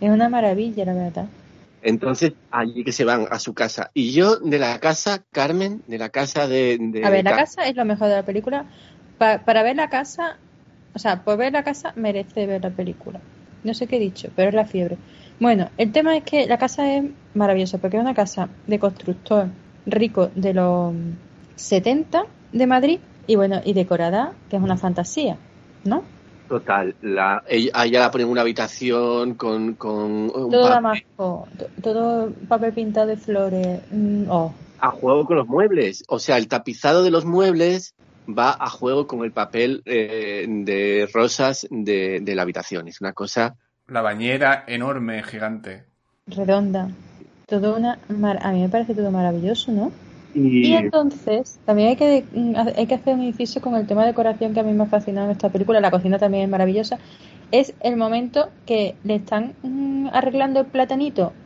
[0.00, 1.26] Es una maravilla, la verdad.
[1.82, 3.90] Entonces, allí que se van a su casa.
[3.92, 6.78] Y yo de la casa, Carmen, de la casa de...
[6.80, 8.64] de A ver, la Car- casa es lo mejor de la película.
[9.20, 10.36] Pa- para ver la casa,
[10.94, 13.20] o sea, por ver la casa merece ver la película.
[13.64, 14.96] No sé qué he dicho, pero es la fiebre.
[15.38, 17.04] Bueno, el tema es que la casa es
[17.34, 19.46] maravillosa porque es una casa de constructor
[19.86, 20.94] rico de los
[21.56, 25.36] 70 de Madrid y bueno, y decorada, que es una fantasía,
[25.84, 26.02] ¿no?
[26.48, 32.32] Total, la, ella, la ponen en una habitación con, con un Todo damasco, to- todo
[32.48, 33.80] papel pintado de flores.
[33.92, 36.04] mm, oh, a juego con los muebles.
[36.08, 37.94] O sea, el tapizado de los muebles
[38.38, 42.88] va a juego con el papel eh, de rosas de, de la habitación.
[42.88, 43.56] Es una cosa...
[43.86, 45.86] La bañera enorme, gigante.
[46.26, 46.96] redonda.
[47.46, 49.92] Todo una mar- a mí me parece todo maravilloso, ¿no?
[50.32, 54.02] Y, Y entonces, también hay que, mm, hay que hacer un inciso con el tema
[54.02, 55.80] de decoración que a mí me ha fascinado en esta película.
[55.80, 57.00] La cocina también es maravillosa.
[57.50, 61.38] Es el momento que le están mm, arreglando el platanito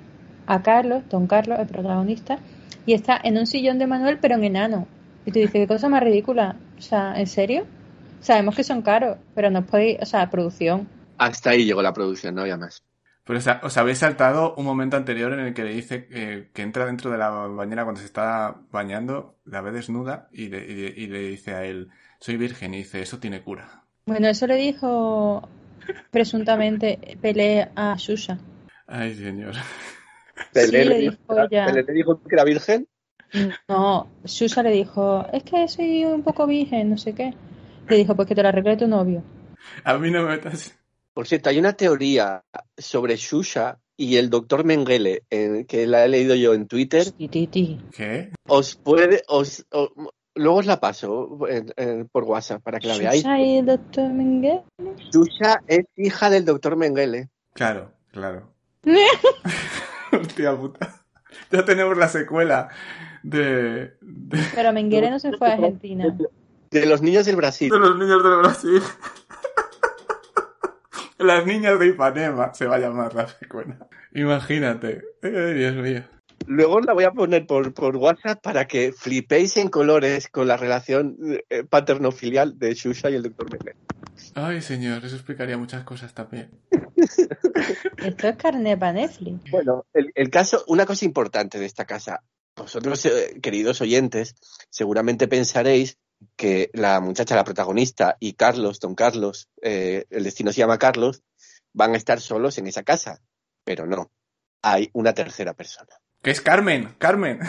[0.46, 2.44] a Carlos, don Carlos, el protagonista,
[2.86, 4.88] y está en un sillón de Manuel, pero en enano.
[5.24, 6.63] Y tú dices, qué cosa más ridícula.
[6.78, 7.66] O sea, ¿en serio?
[8.20, 10.88] Sabemos que son caros, pero no podéis, o sea, producción.
[11.18, 12.82] hasta ahí llegó la producción, no había más.
[13.24, 16.50] Pero o sea, os habéis saltado un momento anterior en el que le dice eh,
[16.52, 20.58] que entra dentro de la bañera cuando se está bañando, la ve desnuda y le,
[20.66, 21.88] y- y le dice a él,
[22.20, 23.84] soy virgen, y dice, eso tiene cura.
[24.06, 25.48] Bueno, eso le dijo
[26.10, 28.38] presuntamente Pelé a Susha.
[28.86, 29.54] Ay, señor.
[30.52, 31.66] Sí, le le dijo ella.
[31.66, 32.86] Pelé le dijo que era virgen.
[33.68, 37.34] No, Susa le dijo, es que soy un poco virgen, no sé qué.
[37.88, 39.22] Le dijo, pues que te la arregle tu novio.
[39.84, 40.78] A mí no me metas...
[41.12, 42.42] Por cierto, hay una teoría
[42.76, 47.06] sobre Shusha y el doctor Mengele, eh, que la he leído yo en Twitter.
[47.92, 48.32] ¿Qué?
[48.48, 49.64] Os puede, os,
[50.34, 53.22] luego os la paso en- en- por WhatsApp para que la veáis.
[53.22, 54.64] Susha y el doctor Mengele.
[55.12, 57.28] Shusha es hija del doctor Mengele.
[57.52, 58.50] Claro, claro.
[60.12, 61.00] Hostia puta.
[61.52, 62.68] Ya tenemos la secuela
[63.24, 66.16] de, de, Pero Mengele no se fue a Argentina.
[66.70, 67.70] De los niños del Brasil.
[67.70, 68.82] de los niños del Brasil.
[71.18, 73.86] Las niñas de Ipanema se va a llamar la secuela.
[74.12, 75.00] Imagínate.
[75.22, 76.02] Ay, Dios mío.
[76.46, 80.58] Luego la voy a poner por, por WhatsApp para que flipéis en colores con la
[80.58, 81.16] relación
[81.48, 83.76] eh, paterno-filial de Shusha y el doctor Mengele.
[84.34, 86.50] Ay, señor, eso explicaría muchas cosas también.
[87.96, 89.50] Esto es carne para Netflix.
[89.50, 92.22] Bueno, el, el caso, una cosa importante de esta casa.
[92.56, 94.36] Vosotros, eh, queridos oyentes,
[94.70, 95.98] seguramente pensaréis
[96.36, 101.22] que la muchacha, la protagonista, y Carlos, don Carlos, eh, el destino se llama Carlos,
[101.72, 103.20] van a estar solos en esa casa.
[103.64, 104.10] Pero no,
[104.62, 105.90] hay una tercera persona.
[106.22, 107.40] Que es Carmen, Carmen.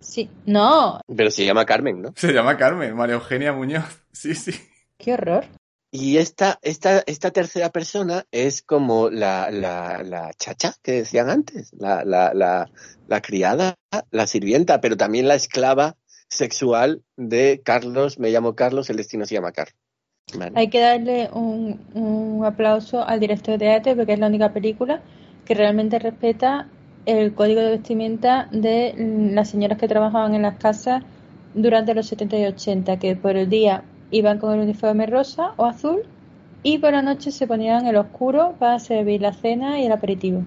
[0.00, 0.30] Sí.
[0.46, 2.12] No, Pero se llama Carmen, ¿no?
[2.16, 3.84] Se llama Carmen, María Eugenia Muñoz.
[4.12, 4.52] Sí, sí.
[4.96, 5.46] qué horror.
[5.90, 11.72] Y esta, esta, esta tercera persona es como la, la, la chacha que decían antes,
[11.78, 12.70] la, la, la,
[13.06, 13.74] la criada,
[14.10, 15.96] la sirvienta, pero también la esclava
[16.28, 19.76] sexual de Carlos, me llamo Carlos, el destino se llama Carlos.
[20.54, 25.00] Hay que darle un, aplauso al director de arte porque es la única película
[25.46, 26.68] que realmente respeta
[27.06, 28.94] el código de vestimenta de
[29.32, 31.02] las señoras que trabajaban en las casas
[31.54, 35.64] durante los 70 y 80, que por el día iban con el uniforme rosa o
[35.64, 36.02] azul
[36.62, 40.44] y por la noche se ponían el oscuro para servir la cena y el aperitivo.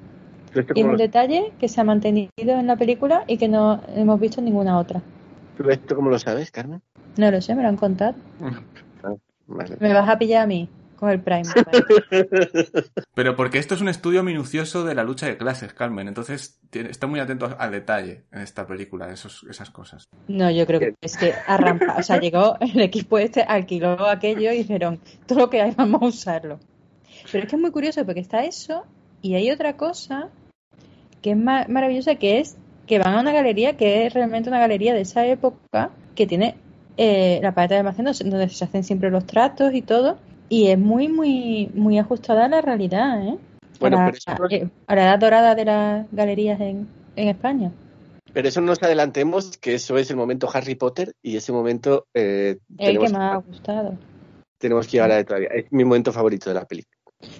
[0.54, 3.48] ¿Tú esto, Y un lo, detalle que se ha mantenido en la película y que
[3.48, 5.02] no hemos visto en ninguna otra.
[5.58, 6.82] tú esto cómo lo sabes, Carmen?
[7.18, 8.16] No lo sé, me lo han contado.
[9.48, 9.78] Vale.
[9.80, 10.70] Me vas a pillar a mí
[11.02, 11.44] con el Prime.
[13.16, 16.08] Pero porque esto es un estudio minucioso de la lucha de clases, Carmen.
[16.08, 20.08] Entonces, tiene- está muy atento al detalle en esta película, esos, esas cosas.
[20.28, 24.52] No, yo creo que es que arranca, o sea, llegó el equipo este, alquiló aquello
[24.54, 26.60] y dijeron, todo lo que hay vamos a usarlo.
[27.32, 28.86] Pero es que es muy curioso porque está eso
[29.22, 30.30] y hay otra cosa
[31.22, 34.60] que es ma- maravillosa que es que van a una galería que es realmente una
[34.60, 36.56] galería de esa época que tiene
[36.98, 40.18] eh, la paleta de almacén donde se hacen siempre los tratos y todo
[40.52, 43.38] y es muy muy muy ajustada a la realidad, ¿eh?
[43.80, 47.28] Bueno, a, pero eso no- eh, a la edad dorada de las galerías en, en
[47.30, 47.72] España.
[48.34, 52.06] Pero eso no nos adelantemos, que eso es el momento Harry Potter y ese momento
[52.14, 53.98] eh, El que más ha gustado.
[54.58, 55.50] tenemos que llevar a todavía.
[55.54, 56.98] Es mi momento favorito de la película.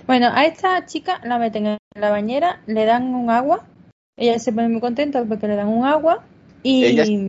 [0.08, 3.66] Bueno, a esta chica la meten en la bañera, le dan un agua,
[4.18, 6.24] ella se pone muy contenta porque le dan un agua
[6.64, 7.28] y Ella-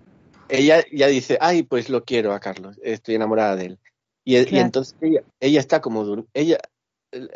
[0.49, 3.79] Ella ya dice, ay, pues lo quiero a Carlos, estoy enamorada de él.
[4.25, 6.59] Y, entonces ella, ella está como dur- ella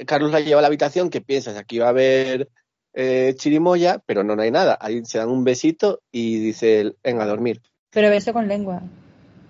[0.06, 2.48] Carlos la lleva a la habitación que piensas aquí va a haber
[2.94, 4.78] eh, chirimoya, pero no, no hay nada.
[4.80, 7.60] Ahí se dan un besito y dice, él, venga a dormir.
[7.90, 8.82] pero beso con lengua.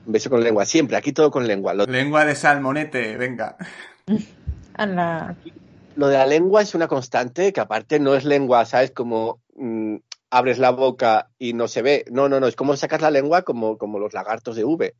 [0.06, 1.74] Beso con lengua, siempre, aquí todo con lengua.
[1.74, 3.56] Lo, Lengua de salmonete, venga.
[4.78, 5.34] A la...
[5.94, 8.90] lo de la lengua es una constante, que aparte no es lengua, ¿sabes?
[8.90, 9.96] Como mm,
[10.30, 12.04] abres la boca y no se ve.
[12.10, 14.94] No, no, no, es como sacas la lengua como, como los lagartos de V.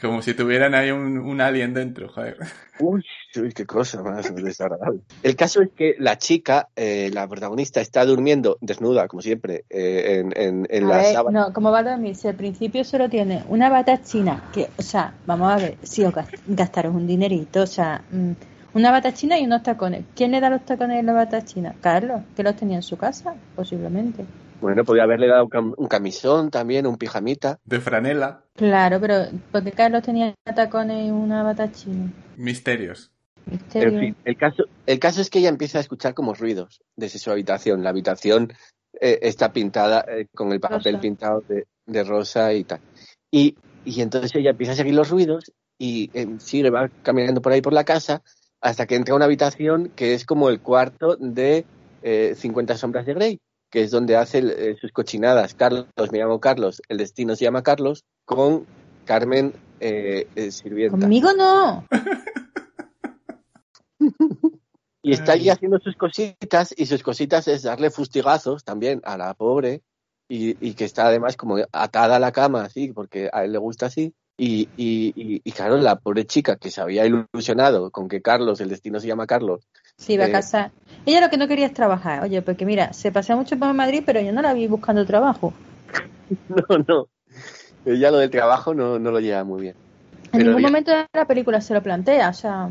[0.00, 2.36] Como si tuvieran ahí un, un alien dentro, joder.
[2.80, 3.04] Uy,
[3.36, 5.00] uy, qué cosa más desagradable.
[5.22, 10.18] El caso es que la chica, eh, la protagonista, está durmiendo desnuda, como siempre, eh,
[10.20, 11.40] en, en, en A la ver, sábana.
[11.46, 12.16] no, ¿cómo va a dormir?
[12.16, 16.04] Si al principio solo tiene una bata china, que, o sea, vamos a ver, si
[16.04, 18.32] os gas- gastaros un dinerito, o sea, mm,
[18.74, 20.04] una bata china y unos tacones.
[20.16, 21.74] ¿Quién le da los tacones a la bata china?
[21.80, 24.24] Carlos, que los tenía en su casa, posiblemente.
[24.62, 27.58] Bueno, podría haberle dado un cam- un camisón también, un pijamita.
[27.64, 28.44] De franela.
[28.54, 32.10] Claro, pero porque Carlos tenía tacones y una bata china.
[32.36, 33.10] Misterios.
[33.44, 33.88] Misterio.
[33.88, 37.18] En fin, el caso, el caso es que ella empieza a escuchar como ruidos desde
[37.18, 37.82] su habitación.
[37.82, 38.52] La habitación
[39.00, 41.00] eh, está pintada eh, con el papel Rosa.
[41.00, 42.80] pintado de, de rosa y tal.
[43.32, 47.50] Y, y entonces ella empieza a seguir los ruidos y eh, sigue, va caminando por
[47.52, 48.22] ahí por la casa
[48.60, 51.64] hasta que entra a una habitación que es como el cuarto de
[52.04, 53.40] eh, 50 sombras de Grey,
[53.72, 55.54] que es donde hace eh, sus cochinadas.
[55.54, 58.66] Carlos, me llamo Carlos, el destino se llama Carlos, con
[59.06, 60.98] Carmen eh, eh, sirvienta.
[60.98, 61.84] Conmigo no.
[65.04, 69.34] Y está allí haciendo sus cositas y sus cositas es darle fustigazos también a la
[69.34, 69.82] pobre
[70.28, 73.58] y, y que está además como atada a la cama así porque a él le
[73.58, 74.14] gusta así.
[74.44, 78.60] Y, y, y, y claro, la pobre chica que se había ilusionado con que Carlos,
[78.60, 80.70] el destino se llama Carlos, Sí, va a Eh, casa.
[81.06, 82.22] Ella lo que no quería es trabajar.
[82.22, 85.54] Oye, porque mira, se pasea mucho por Madrid, pero yo no la vi buscando trabajo.
[86.48, 87.08] no, no,
[87.84, 89.76] ella lo del trabajo no, no lo lleva muy bien.
[90.32, 92.68] En Pero ningún momento de la película se lo plantea, o sea,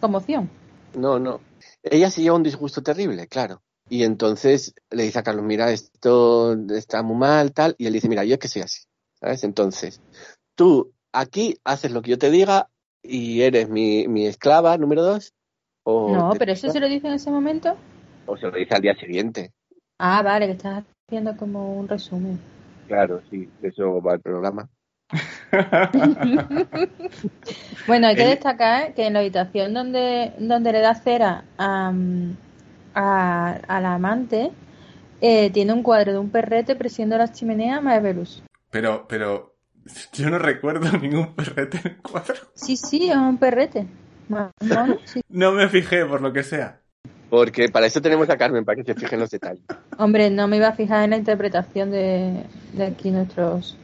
[0.00, 0.50] como opción.
[0.92, 1.46] No, no.
[1.82, 3.62] Ella se lleva un disgusto terrible, claro.
[3.88, 7.74] Y entonces le dice a Carlos, mira, esto está muy mal, tal.
[7.78, 9.44] Y él dice, mira, yo es que soy así, ¿sabes?
[9.44, 10.00] Entonces,
[10.54, 12.68] tú aquí haces lo que yo te diga
[13.02, 15.32] y eres mi, mi esclava número dos.
[15.84, 17.76] O No, pero eso se lo dice en ese momento.
[18.26, 19.52] O se lo dice al día siguiente.
[19.98, 22.40] Ah, vale, que estás haciendo como un resumen.
[22.86, 24.68] Claro, sí, de eso va el programa.
[27.86, 31.92] Bueno, hay que destacar que en la habitación donde, donde le da cera a,
[32.94, 34.52] a, a la amante,
[35.20, 38.42] eh, tiene un cuadro de un perrete presidiendo la chimenea Maebelus.
[38.70, 39.51] Pero, pero,
[40.12, 42.34] yo no recuerdo ningún perrete en el cuadro.
[42.54, 43.86] Sí, sí, es un perrete.
[45.04, 45.20] Sí.
[45.28, 46.80] No me fijé, por lo que sea.
[47.28, 49.62] Porque para eso tenemos a Carmen, para que se fijen los detalles.
[49.98, 53.76] Hombre, no me iba a fijar en la interpretación de, de aquí nuestros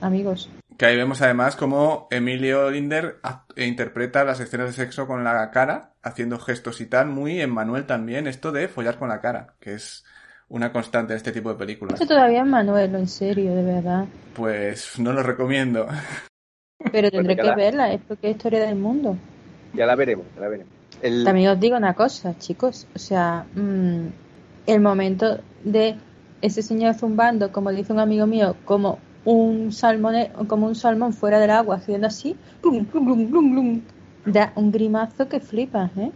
[0.00, 0.50] amigos.
[0.76, 5.22] Que ahí vemos además cómo Emilio Linder act- e interpreta las escenas de sexo con
[5.22, 9.20] la cara, haciendo gestos y tal, muy en Manuel también, esto de follar con la
[9.20, 10.03] cara, que es
[10.48, 12.00] una constante en este tipo de películas.
[12.00, 14.04] Eso todavía es Manuel, en serio, de verdad.
[14.34, 15.86] Pues no lo recomiendo.
[16.92, 19.16] Pero tendré que la- verla, es porque es historia del mundo.
[19.72, 20.72] Ya la veremos, ya la veremos.
[21.02, 22.86] El- También os digo una cosa, chicos.
[22.94, 24.06] O sea, mm,
[24.66, 25.96] el momento de
[26.42, 30.14] ese señor zumbando, como dice un amigo mío, como un salmón,
[30.46, 33.80] como un salmón fuera del agua, haciendo así, plum, plum, plum, plum, plum,
[34.26, 36.12] da un grimazo que flipas, ¿eh?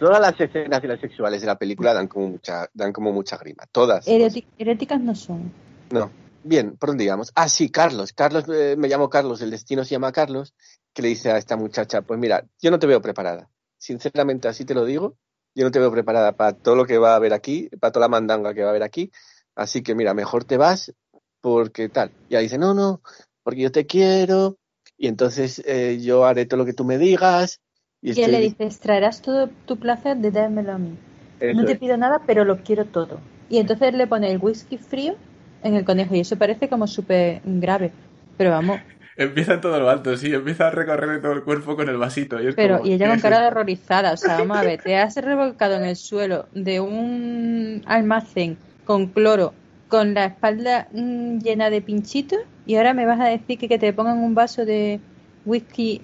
[0.00, 3.36] Todas las escenas de las sexuales de la película dan como mucha, dan como mucha
[3.36, 3.64] grima.
[3.70, 4.08] Todas.
[4.08, 5.52] Eróticas no son.
[5.90, 6.10] No.
[6.42, 7.32] Bien, ¿por dónde íbamos?
[7.34, 8.14] Ah, sí, Carlos.
[8.14, 10.54] Carlos, eh, me llamo Carlos, el destino se llama Carlos,
[10.94, 13.50] que le dice a esta muchacha, pues mira, yo no te veo preparada.
[13.76, 15.16] Sinceramente, así te lo digo.
[15.54, 18.06] yo no te veo preparada para todo lo que va a haber aquí, para toda
[18.06, 19.12] la mandanga que va a haber aquí,
[19.54, 20.94] así que mira, mejor te vas
[21.42, 22.10] porque tal.
[22.30, 23.02] Y ella dice, no, no,
[23.42, 24.56] porque yo te quiero
[24.96, 27.60] y entonces eh, yo haré todo lo que tú me digas.
[28.02, 31.02] Y, Y él le dice, traerás todo tu placer de dármelo a mí.
[31.38, 31.78] Eso No te es.
[31.78, 33.28] pido nada, pero lo quiero todo.
[33.48, 35.18] Y entonces le pone el whisky frío
[35.62, 37.98] en el conejo y eso parece como súper grave.
[38.36, 38.82] Pero vamos,
[39.16, 42.40] Empieza en todo lo alto, sí, empieza a recorrerle todo el cuerpo con el vasito.
[42.42, 44.12] Y, es pero como, y ella ¿qué con cara horrorizada.
[44.12, 49.08] O sea, vamos a ver, te has revolcado en el suelo de un almacén con
[49.12, 53.68] cloro, con la espalda mm, llena de pinchitos y ahora me vas a decir que,
[53.68, 55.04] que te pongan un vaso de
[55.44, 56.00] whisky,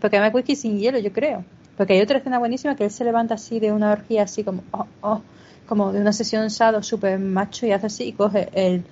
[0.00, 1.44] porque además whisky sin hielo, yo creo.
[1.76, 4.62] Porque hay otra escena buenísima que él se levanta así de una orgía, así como,
[4.70, 5.22] oh, oh,
[5.66, 8.84] como de una sesión sado súper macho y hace así y coge el,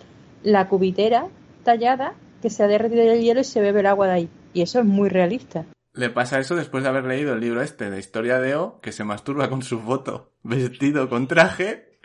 [0.42, 1.26] la cubitera
[1.64, 4.28] tallada que se ha derretido el hielo y se bebe el agua de ahí.
[4.52, 5.64] Y eso es muy realista.
[5.94, 8.92] Le pasa eso después de haber leído el libro este de Historia de O, que
[8.92, 11.98] se masturba con su foto, vestido con traje,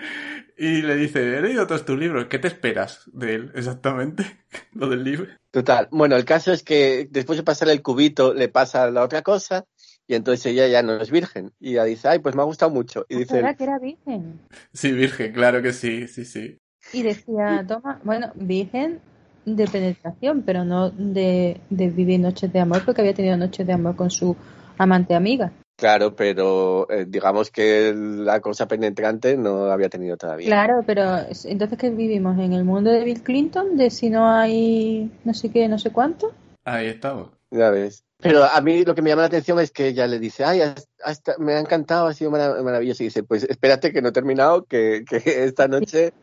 [0.57, 4.25] y le dice, he leído todos tus libros, ¿qué te esperas de él exactamente?
[4.73, 5.27] Lo del libro.
[5.51, 5.87] Total.
[5.91, 9.65] Bueno, el caso es que después de pasar el cubito le pasa la otra cosa
[10.07, 11.51] y entonces ella ya no es virgen.
[11.59, 13.05] Y ella dice, ay, pues me ha gustado mucho.
[13.09, 14.39] Y dice, Era que era virgen.
[14.73, 16.57] Sí, virgen, claro que sí, sí, sí.
[16.93, 19.01] Y decía, toma, bueno, virgen
[19.45, 23.73] de penetración, pero no de, de vivir noches de amor, porque había tenido noches de
[23.73, 24.35] amor con su
[24.77, 25.51] amante amiga.
[25.77, 30.47] Claro, pero eh, digamos que la cosa penetrante no la había tenido todavía.
[30.47, 34.27] Claro, pero es- entonces que vivimos en el mundo de Bill Clinton, de si no
[34.29, 36.33] hay no sé qué, no sé cuánto.
[36.65, 37.29] Ahí estamos.
[37.51, 38.03] Ya ves.
[38.19, 40.61] Pero a mí lo que me llama la atención es que ella le dice, ay,
[40.61, 43.03] has- hasta, me ha encantado, ha sido marav- maravilloso.
[43.03, 46.13] Y dice, pues espérate que no he terminado, que, que esta noche...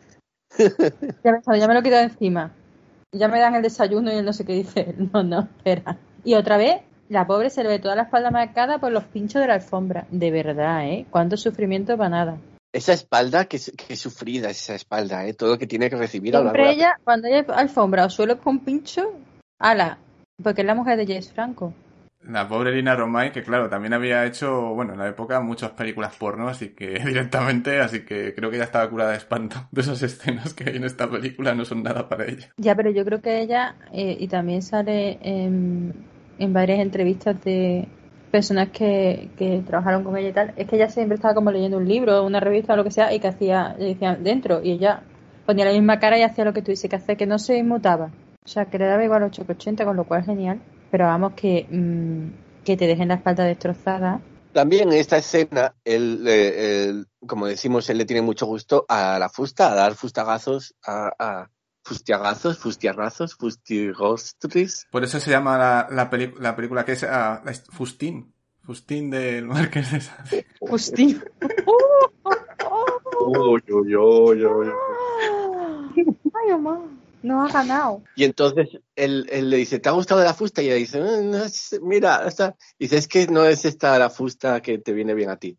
[1.24, 2.52] Ya me, ya me lo he quitado encima.
[3.12, 4.94] Ya me dan el desayuno y él no sé qué dice.
[5.12, 5.96] No, no, espera.
[6.24, 9.40] Y otra vez, la pobre se le ve toda la espalda marcada por los pinchos
[9.42, 10.06] de la alfombra.
[10.10, 11.06] De verdad, ¿eh?
[11.10, 12.36] Cuánto sufrimiento para nada.
[12.72, 15.34] Esa espalda, que, que sufrida es esa espalda, ¿eh?
[15.34, 18.10] Todo lo que tiene que recibir a Siempre de la- ella, cuando hay alfombra o
[18.10, 19.12] suelo con pincho,
[19.60, 19.98] ala,
[20.42, 21.72] porque es la mujer de James Franco.
[22.26, 26.16] La pobre Lina Romay, que claro, también había hecho, bueno, en la época muchas películas
[26.16, 30.02] porno, así que directamente, así que creo que ya estaba curada de espanto de esas
[30.02, 32.48] escenas que hay en esta película, no son nada para ella.
[32.56, 35.92] Ya, pero yo creo que ella, eh, y también sale en,
[36.38, 37.88] en varias entrevistas de
[38.30, 41.76] personas que, que trabajaron con ella y tal, es que ella siempre estaba como leyendo
[41.76, 44.72] un libro, una revista o lo que sea, y que hacía, le decían dentro, y
[44.72, 45.02] ella
[45.46, 48.10] ponía la misma cara y hacía lo que tú que hace, que no se inmutaba.
[48.44, 50.60] O sea, que le daba igual 880, con lo cual genial.
[50.90, 54.20] Pero vamos, que, mm, que te dejen la espalda destrozada.
[54.52, 59.72] También en esta escena, eh, como decimos, él le tiene mucho gusto a la fusta,
[59.72, 61.48] a dar fustagazos, a
[61.84, 64.86] fustiagazos, fustiarrazos, fustigostris.
[64.90, 66.10] Por eso se llama la, la,
[66.40, 68.32] la película que es ah, est- Fustín.
[68.62, 70.46] Fustín del Marqués de Sade.
[70.60, 71.22] Hostia.
[73.26, 74.68] Uy, uy, uy, uy.
[76.34, 76.80] Ay, mamá,
[77.22, 78.02] no ha ganado.
[78.16, 80.62] Y entonces él, él le dice, ¿te ha gustado la fusta?
[80.62, 82.56] Y ella dice, "Eh, no es- mira, esta...
[82.78, 85.58] Y dice, es que no es esta la fusta que te viene bien a ti.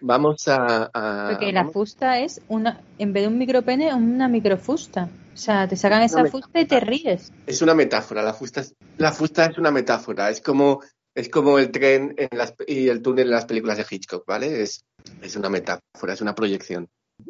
[0.00, 0.90] Vamos a...
[0.92, 5.08] a- Porque la vamos- fusta es una, en vez de un micropene, una microfusta.
[5.32, 7.32] O sea, te sacan esa fusta y te ríes.
[7.46, 10.80] Es una metáfora, la fusta es, la fusta es una metáfora, es como,
[11.14, 14.62] es como el tren en las, y el túnel en las películas de Hitchcock, ¿vale?
[14.62, 14.84] Es,
[15.22, 16.88] es una metáfora, es una proyección.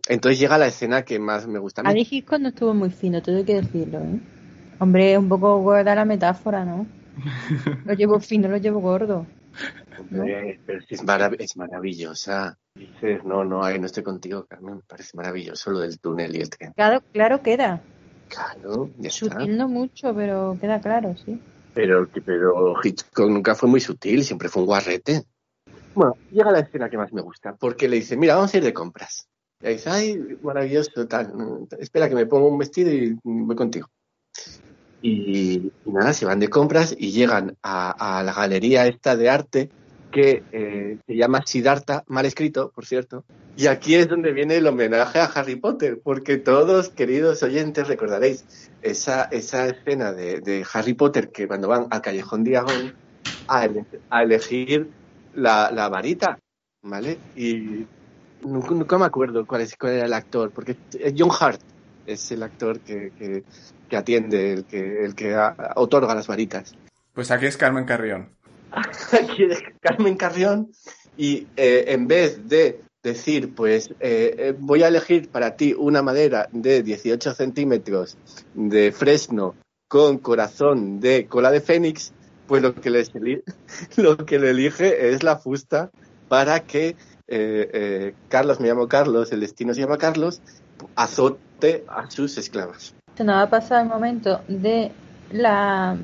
[0.09, 2.07] Entonces llega la escena que más me gusta a mí.
[2.11, 4.20] Hitchcock no estuvo muy fino, todo hay que decirlo, ¿eh?
[4.80, 6.86] Hombre, un poco gorda la metáfora, ¿no?
[7.84, 9.26] Lo llevo fino, lo llevo gordo.
[10.88, 12.59] Es, marav- es maravillosa.
[12.74, 16.40] Dices, no, no, ahí no estoy contigo, Carmen, me parece maravilloso lo del túnel y
[16.40, 16.72] el tren.
[16.72, 17.80] Claro, claro queda.
[18.28, 19.26] Claro, ya está.
[19.40, 21.38] Sutil no mucho, pero queda claro, sí.
[21.74, 25.24] Pero, pero Hitchcock nunca fue muy sutil, siempre fue un guarrete.
[25.95, 28.64] Bueno, llega la escena que más me gusta, porque le dice, mira, vamos a ir
[28.64, 29.28] de compras.
[29.62, 31.66] Y dice, ay, maravilloso, tal.
[31.78, 33.88] Espera que me pongo un vestido y voy contigo.
[35.03, 39.28] Y, y nada, se van de compras y llegan a, a la galería esta de
[39.28, 39.70] arte
[40.13, 43.25] que eh, se llama Siddhartha, mal escrito, por cierto.
[43.57, 48.45] Y aquí es donde viene el homenaje a Harry Potter, porque todos, queridos oyentes, recordaréis
[48.83, 52.95] esa, esa escena de, Harry Potter que cuando van al Callejón Diagon
[53.49, 54.89] a, ele- a elegir
[55.35, 56.39] la, varita,
[56.83, 57.19] ¿vale?
[57.37, 57.85] Y
[58.43, 60.77] nunca, me acuerdo cuál, es, cuál era el actor, porque
[61.17, 61.61] John Hart
[62.07, 63.11] es el actor que,
[63.89, 65.37] que, atiende, el que, el que
[65.77, 66.75] otorga las varitas.
[67.15, 68.31] Pues aquí es Carmen Carrión.
[68.73, 70.73] Aquí es Carmen Carrión
[71.16, 76.03] y eh, en vez de decir, pues eh, eh, voy a elegir para ti una
[76.03, 78.16] madera de 18 centímetros
[78.55, 79.55] de fresno
[79.89, 82.12] con corazón de cola de fénix,
[82.47, 82.91] pues lo que,
[83.97, 85.91] lo que le elige es la fusta
[86.29, 86.97] para que
[88.29, 90.43] Carlos, me llamo Carlos, el destino se llama Carlos,
[90.97, 92.95] azote a sus esclavas.
[93.16, 94.93] Se nos va a pasar el momento de
[95.31, 95.97] la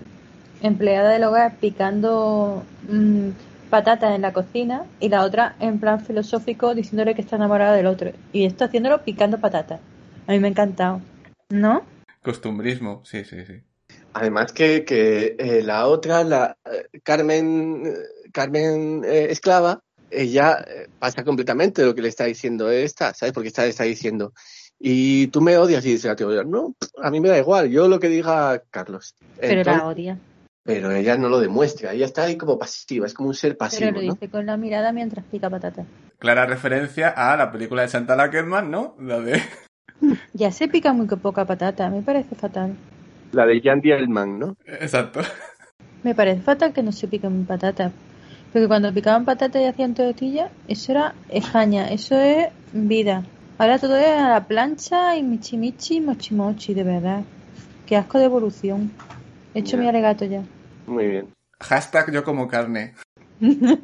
[0.63, 3.29] empleada del hogar picando mm,
[3.71, 7.87] patatas en la cocina y la otra en plan filosófico diciéndole que está enamorada del
[7.87, 8.13] otro.
[8.33, 9.81] Y esto haciéndolo picando patatas.
[10.27, 11.01] A mí me ha encantado.
[11.51, 11.83] ¿No?
[12.23, 13.63] Costumbrismo, sí, sí, sí.
[14.13, 19.81] Además que, que eh, la otra, la eh, Carmen, eh, Carmen eh, esclava,
[20.11, 20.65] ella
[20.99, 23.33] pasa completamente de lo que le está diciendo esta, ¿sabes?
[23.35, 24.33] Porque esta le está diciendo,
[24.81, 27.89] y tú me odias y dice la teoría, no, a mí me da igual, yo
[27.89, 29.15] lo que diga Carlos.
[29.39, 30.19] Pero Entonces- la odia.
[30.69, 33.89] Pero ella no lo demuestra, ella está ahí como pasiva, es como un ser pasivo,
[33.89, 34.12] Pero lo ¿no?
[34.12, 35.87] dice con la mirada mientras pica patatas.
[36.19, 38.95] Clara referencia a la película de Santa Lackerman, ¿no?
[39.01, 39.41] La de...
[40.35, 42.77] Ya se pica muy poca patata, me parece fatal.
[43.33, 44.57] La de Jan Dielman, ¿no?
[44.66, 45.21] Exacto.
[46.03, 47.91] Me parece fatal que no se piquen patatas.
[48.53, 53.25] Porque cuando picaban patatas y hacían tortillas, eso era España, eso es vida.
[53.57, 57.23] Ahora todo es a la plancha y michi michi, mochi mochi, de verdad.
[57.87, 58.93] Qué asco de evolución.
[59.55, 60.43] He hecho mi alegato ya.
[60.89, 61.34] Muy bien.
[61.61, 62.95] Hashtag yo como carne.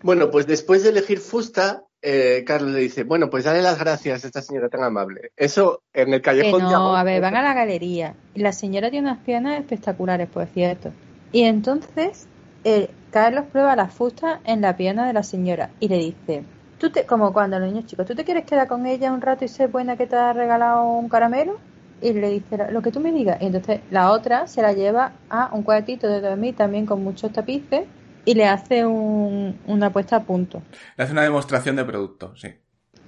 [0.00, 4.22] Bueno, pues después de elegir fusta, eh, Carlos le dice, bueno, pues dale las gracias
[4.22, 5.32] a esta señora tan amable.
[5.36, 8.14] Eso en el Que callejón de no, a ver, van a la galería.
[8.32, 10.92] Y la señora tiene unas piernas espectaculares, por cierto.
[11.32, 12.28] Y entonces,
[12.62, 16.44] eh, Carlos prueba la fusta en la pierna de la señora y le dice,
[16.78, 19.44] tú te, como cuando los niños chicos, ¿tú te quieres quedar con ella un rato
[19.44, 21.58] y ser buena que te ha regalado un caramelo?
[22.00, 23.40] Y le dice, lo que tú me digas.
[23.42, 27.32] Y entonces la otra se la lleva a un cuartito de dormir también con muchos
[27.32, 27.86] tapices
[28.24, 30.62] y le hace un- una puesta a punto.
[30.96, 32.48] Le hace una demostración de producto, sí.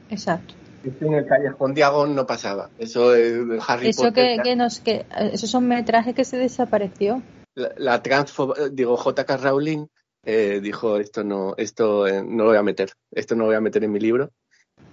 [0.08, 0.54] Exacto.
[0.82, 2.70] Eso en el callejón de Agón no pasaba.
[2.78, 4.36] Eso es de Harry Eso Potter.
[4.38, 7.22] que, que nos, que, eh, esos son metrajes que se desapareció.
[7.54, 9.36] La, la transfo- digo, J.K.
[9.36, 9.86] Rowling
[10.24, 12.90] eh, dijo, esto no, esto eh, no lo voy a meter.
[13.12, 14.30] Esto no lo voy a meter en mi libro.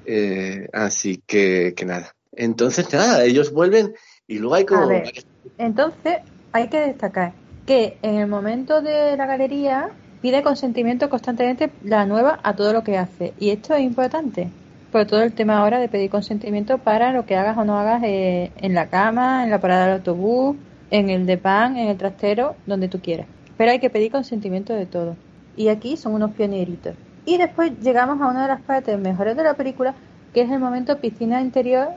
[0.06, 2.14] Eh, así que, que nada.
[2.38, 3.94] Entonces, nada, ellos vuelven
[4.28, 4.84] y luego hay como...
[4.84, 5.12] A ver.
[5.58, 6.20] Entonces,
[6.52, 7.34] hay que destacar
[7.68, 9.90] que en el momento de la galería
[10.22, 13.34] pide consentimiento constantemente la nueva a todo lo que hace.
[13.40, 14.50] Y esto es importante.
[14.92, 18.02] Por todo el tema ahora de pedir consentimiento para lo que hagas o no hagas
[18.06, 20.56] eh, en la cama, en la parada del autobús,
[20.92, 23.28] en el de pan, en el trastero, donde tú quieras.
[23.58, 25.18] Pero hay que pedir consentimiento de todo.
[25.58, 26.96] Y aquí son unos pioneritos.
[27.26, 29.94] Y después llegamos a una de las partes mejores de la película,
[30.34, 31.90] que es el momento piscina interior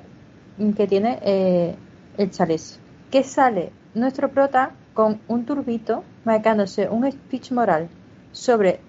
[0.77, 1.75] que tiene eh,
[2.19, 2.79] el chalés.
[3.11, 7.89] Que sale nuestro prota con un turbito marcándose un speech moral
[8.33, 8.81] sobre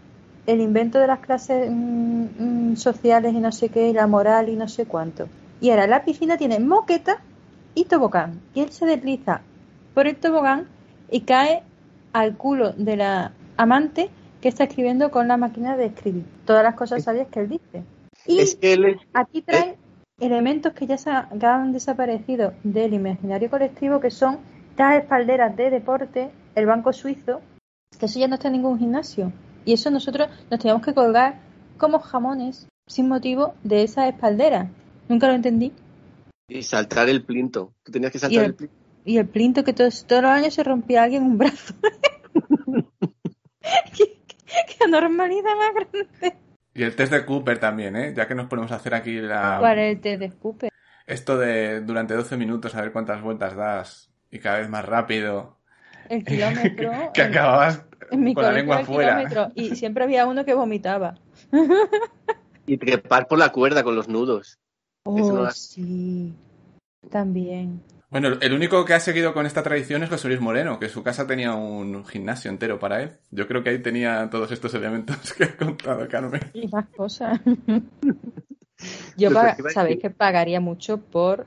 [0.47, 4.49] el invento de las clases mm, mm, sociales y no sé qué, y la moral
[4.49, 5.28] y no sé cuánto.
[5.59, 7.22] Y ahora la piscina tiene moqueta
[7.76, 8.41] y tobogán.
[8.53, 9.41] Y él se desliza
[9.93, 10.67] por el tobogán
[11.09, 11.63] y cae
[12.13, 14.09] al culo de la amante
[14.41, 16.26] que está escribiendo con la máquina de escribir.
[16.45, 17.84] Todas las cosas sabias que él dice.
[18.26, 18.97] Y Es que él es...
[19.13, 19.78] aquí trae
[20.22, 24.39] elementos que ya se han, que han desaparecido del imaginario colectivo, que son
[24.78, 27.41] las espalderas de deporte, el banco suizo,
[27.99, 29.32] que eso ya no está en ningún gimnasio.
[29.65, 31.39] Y eso nosotros nos teníamos que colgar
[31.78, 34.67] como jamones sin motivo de esas espalderas.
[35.09, 35.72] Nunca lo entendí.
[36.47, 37.74] Y saltar el plinto.
[37.84, 38.76] Tú tenías que Y saltar el- el plinto.
[39.03, 41.74] Y el plinto que todos, todos los años se rompía alguien un brazo.
[43.95, 46.38] ¿Qué, qué, qué anormalidad más grande.
[46.74, 48.13] Y el test de Cooper también, ¿eh?
[48.15, 49.57] Ya que nos ponemos a hacer aquí la...
[49.59, 50.69] ¿Cuál es el test de escupe?
[51.05, 55.57] Esto de durante 12 minutos a ver cuántas vueltas das y cada vez más rápido.
[56.09, 56.91] El kilómetro.
[57.13, 59.17] Que acababas En mi con la lengua era el afuera.
[59.17, 61.15] kilómetro, Y siempre había uno que vomitaba.
[62.67, 64.59] Y trepar por la cuerda con los nudos.
[65.05, 66.34] No Oh, sí.
[67.09, 67.82] También.
[68.12, 71.01] Bueno, el único que ha seguido con esta tradición es José Luis Moreno, que su
[71.01, 73.12] casa tenía un gimnasio entero para él.
[73.32, 76.41] Yo creo que ahí tenía todos estos elementos que ha contado Carmen.
[76.53, 77.39] Y más cosas.
[79.18, 79.30] Yo
[79.74, 81.45] sabéis que pagaría mucho por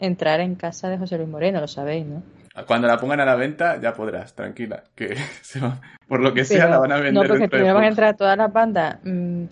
[0.00, 2.22] entrar en casa de José Luis Moreno, lo sabéis, ¿no?
[2.66, 6.44] Cuando la pongan a la venta ya podrás, tranquila, que se va- por lo que
[6.44, 7.12] sea Pero- la van a vender.
[7.22, 9.44] no, porque primero van a entrar todas las bandas mm,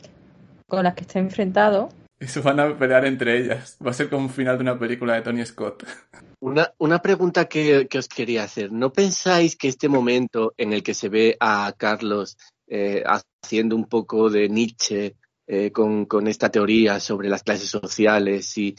[0.66, 1.90] con las que esté enfrentado.
[2.20, 3.76] Y se van a pelear entre ellas.
[3.84, 5.84] Va a ser como un final de una película de Tony Scott.
[6.40, 8.70] Una, una pregunta que, que os quería hacer.
[8.70, 12.36] ¿No pensáis que este momento en el que se ve a Carlos
[12.68, 15.16] eh, haciendo un poco de Nietzsche
[15.48, 18.76] eh, con, con esta teoría sobre las clases sociales y,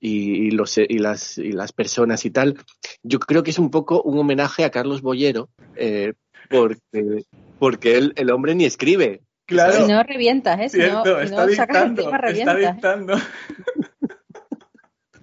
[0.00, 2.56] y, los, y, las, y las personas y tal,
[3.02, 6.14] yo creo que es un poco un homenaje a Carlos Bollero, eh,
[6.48, 7.24] porque,
[7.58, 9.22] porque él, el hombre ni escribe.
[9.52, 9.72] Claro.
[9.74, 10.68] Si no, revientas, ¿eh?
[10.68, 12.58] Si no, si está no sacas el tema, revientas.
[12.74, 13.14] dictando.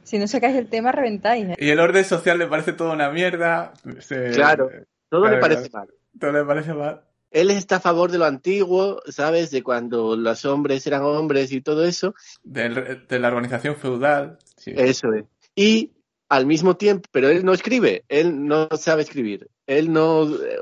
[0.03, 1.49] Si no sacáis el tema, reventáis.
[1.49, 1.55] ¿eh?
[1.59, 3.73] Y el orden social le parece toda una mierda.
[3.99, 4.69] Se- Claro.
[5.09, 5.87] Todo Claro, le parece claro.
[5.87, 5.95] mal.
[6.19, 7.01] Todo le parece mal.
[7.31, 9.51] él está a favor de lo antiguo, ¿sabes?
[9.51, 12.15] De cuando los hombres eran hombres y todo eso.
[12.43, 14.39] De la organización feudal.
[14.57, 14.73] Sí.
[14.75, 15.25] Eso es.
[15.55, 15.91] Y
[16.29, 20.59] al mismo tiempo, pero él no escribe, él no sabe escribir, él no eh,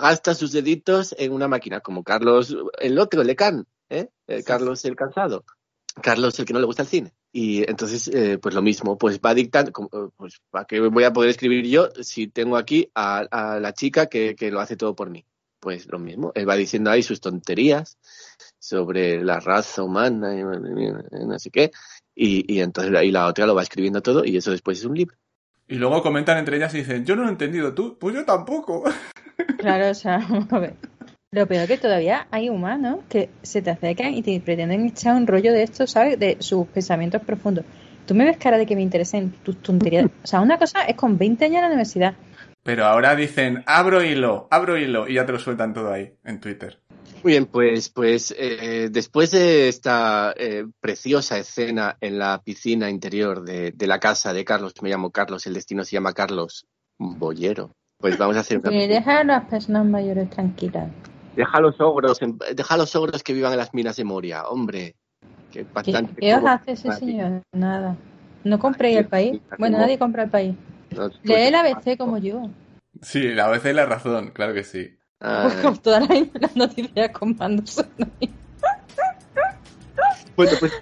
[0.00, 4.08] gasta sus deditos en una máquina, como Carlos, el otro, el Lecan, ¿eh?
[4.26, 5.44] Eh, Carlos el cansado,
[6.02, 7.14] Carlos el que no le gusta el cine.
[7.32, 11.12] Y entonces, eh, pues lo mismo, pues va dictando, eh, pues ¿para qué voy a
[11.12, 14.94] poder escribir yo si tengo aquí a, a la chica que, que lo hace todo
[14.94, 15.24] por mí?
[15.58, 17.98] Pues lo mismo, él va diciendo ahí sus tonterías
[18.58, 20.42] sobre la raza humana y
[21.26, 21.70] no sé qué,
[22.14, 24.96] y, y entonces ahí la otra lo va escribiendo todo y eso después es un
[24.96, 25.16] libro.
[25.66, 28.24] Y luego comentan entre ellas y dicen, yo no lo he entendido, tú, pues yo
[28.24, 28.84] tampoco.
[29.58, 30.74] Claro, o sea, vamos a ver.
[31.32, 35.26] Lo peor que todavía hay humanos que se te acercan y te pretenden echar un
[35.26, 36.16] rollo de esto, ¿sabes?
[36.20, 37.64] De sus pensamientos profundos.
[38.06, 40.06] Tú me ves cara de que me interesen tus tonterías.
[40.22, 42.14] O sea, una cosa es con 20 años en la universidad.
[42.62, 46.38] Pero ahora dicen, abro hilo, abro hilo, y ya te lo sueltan todo ahí, en
[46.38, 46.78] Twitter.
[47.24, 53.42] Muy bien, pues, pues eh, después de esta eh, preciosa escena en la piscina interior
[53.46, 56.66] de, de la casa de Carlos, me llamo Carlos, el destino se llama Carlos
[56.98, 58.68] Bollero, pues vamos a hacer una...
[58.68, 60.90] Que deja a las personas mayores tranquilas.
[61.34, 62.20] Deja a los ogros,
[62.54, 64.94] deja a los ogros que vivan en las minas de Moria, hombre.
[65.50, 67.40] Que ¿Qué, bastante qué os como- hace ese señor?
[67.52, 67.96] Nada.
[68.44, 69.40] ¿No compréis el país?
[69.58, 70.54] Bueno, Como- nadie compra el país.
[70.94, 72.50] No, Lee el ABC como yo.
[73.00, 74.98] Sí, a veces la razón, claro que sí.
[75.82, 77.84] Todas las, noticias con mandos.
[80.36, 80.72] bueno, pues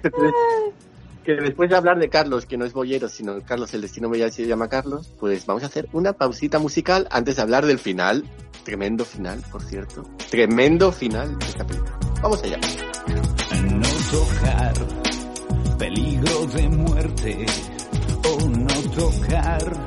[1.24, 4.30] que después de hablar de Carlos, que no es bollero, sino Carlos, el destino me
[4.30, 8.24] se llama Carlos, pues vamos a hacer una pausita musical antes de hablar del final.
[8.64, 10.05] Tremendo final, por cierto.
[10.30, 11.99] Tremendo final de esta película.
[12.22, 12.59] Vamos allá.
[12.59, 14.74] no tocar,
[15.78, 17.47] peligro de muerte,
[18.28, 19.86] o no tocar,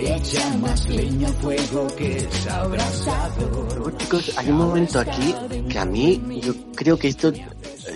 [0.00, 3.96] Echa más leña al fuego que es abrasador.
[3.98, 5.34] Chicos, hay un momento aquí
[5.68, 7.44] que a mí, yo creo que esto, eh,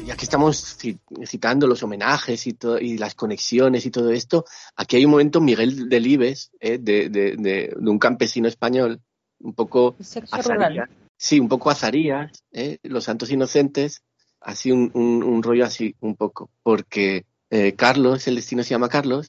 [0.04, 4.44] ya que estamos ci- citando los homenajes y, to- y las conexiones y todo esto,
[4.76, 9.00] aquí hay un momento Miguel Delibes, eh, de, de, de, de un campesino español,
[9.40, 9.94] un poco
[10.32, 14.02] azarías, sí, un poco azarías, eh, los santos inocentes,
[14.40, 18.88] así un, un, un rollo así, un poco, porque eh, Carlos, el destino se llama
[18.88, 19.28] Carlos,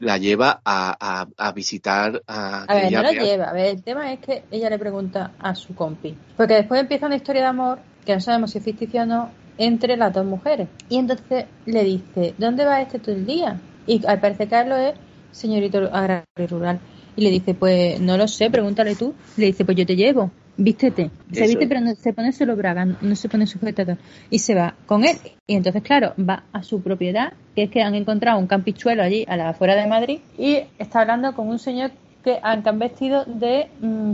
[0.00, 2.64] la lleva a, a, a visitar a...
[2.64, 3.44] A ver, no la lleva.
[3.50, 6.16] A ver, el tema es que ella le pregunta a su compi.
[6.36, 9.30] Porque después empieza una historia de amor, que no sabemos si es ficticia o no,
[9.58, 10.68] entre las dos mujeres.
[10.88, 13.60] Y entonces le dice, ¿dónde va este todo el día?
[13.86, 14.94] Y al parecer Carlos es
[15.32, 16.80] señorito agrario rural.
[17.16, 19.14] Y le dice, pues no lo sé, pregúntale tú.
[19.36, 21.10] Le dice, pues yo te llevo, vístete.
[21.32, 23.98] Se Eso viste, pero no, se pone solo braga, no se pone sujetador.
[24.30, 25.16] Y se va con él.
[25.46, 29.24] Y entonces, claro, va a su propiedad, que es que han encontrado un campichuelo allí
[29.28, 30.20] a la afuera de Madrid.
[30.38, 31.92] Y está hablando con un señor
[32.24, 34.12] que han, que han vestido de mm,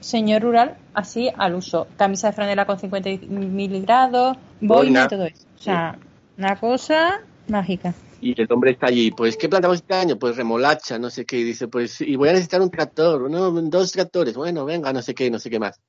[0.00, 1.86] señor rural, así al uso.
[1.96, 5.04] Camisa de franela con 50 mil grados, boina Boina.
[5.04, 5.46] y todo eso.
[5.58, 5.98] O sea,
[6.38, 7.94] una cosa mágica.
[8.22, 10.16] Y el hombre está allí, pues, ¿qué plantamos este año?
[10.16, 13.50] Pues remolacha, no sé qué, y dice, pues, y voy a necesitar un tractor, no,
[13.50, 15.80] dos tractores, bueno, venga, no sé qué, no sé qué más.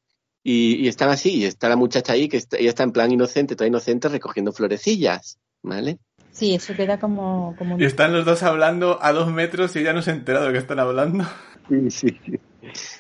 [0.42, 3.12] Y, y están así, y está la muchacha ahí, que está, ella está en plan
[3.12, 6.00] inocente, toda inocente, recogiendo florecillas, ¿vale?
[6.32, 10.02] Sí, eso queda como, Y están los dos hablando a dos metros y ella no
[10.02, 11.26] se ha enterado de que están hablando.
[11.70, 12.40] Sí, sí, sí.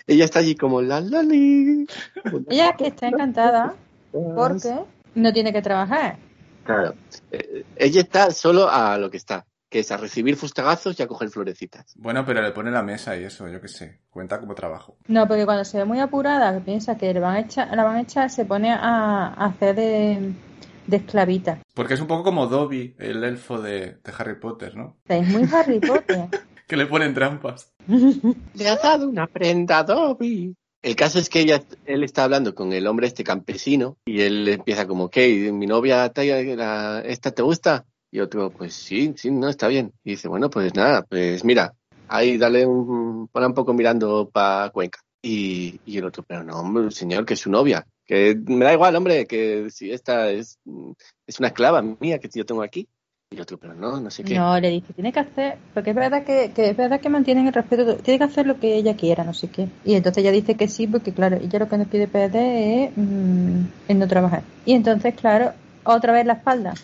[0.06, 1.88] Ella está allí como la lali.
[2.48, 3.76] Ella que está encantada
[4.12, 4.76] porque
[5.16, 6.18] no tiene que trabajar.
[6.64, 6.94] Claro.
[7.32, 11.08] Eh, ella está solo a lo que está, que es a recibir fustagazos y a
[11.08, 11.94] coger florecitas.
[11.96, 14.00] Bueno, pero le pone la mesa y eso, yo qué sé.
[14.10, 14.98] Cuenta como trabajo.
[15.08, 17.84] No, porque cuando se ve muy apurada, que piensa que le van a echar, la
[17.84, 18.80] van a echar, se pone a,
[19.28, 20.34] a hacer de,
[20.88, 21.60] de esclavita.
[21.74, 24.98] Porque es un poco como Dobby, el elfo de, de Harry Potter, ¿no?
[25.08, 26.28] Es muy Harry Potter.
[26.66, 27.74] Que le ponen trampas.
[27.88, 30.56] Le ha dado una prenda, Dobby.
[30.84, 34.46] El caso es que ella, él está hablando con el hombre este campesino y él
[34.50, 35.50] empieza como, ¿qué?
[35.54, 36.12] ¿Mi novia
[36.58, 37.86] la- esta te gusta?
[38.12, 39.94] Y otro, pues sí, sí, no, está bien.
[40.04, 41.74] Y dice, bueno, pues nada, pues mira,
[42.10, 45.00] ahí dale un, un poco mirando para Cuenca.
[45.22, 47.88] Y, y el otro, pero no, hombre, señor, que es su novia.
[48.06, 50.60] Que me da igual, hombre, que si esta es,
[51.26, 52.90] es una esclava mía que yo tengo aquí.
[53.34, 54.36] Y el otro, pero no, no sé qué.
[54.36, 57.48] No, le dice, tiene que hacer, porque es verdad que, que es verdad que mantienen
[57.48, 59.70] el respeto, tiene que hacer lo que ella quiera, no sé qué.
[59.84, 62.92] Y entonces ella dice que sí, porque claro, ella lo que nos pide PD es,
[62.96, 64.44] mm, no trabajar.
[64.66, 65.54] Y entonces, claro,
[65.84, 66.76] otra vez la espalda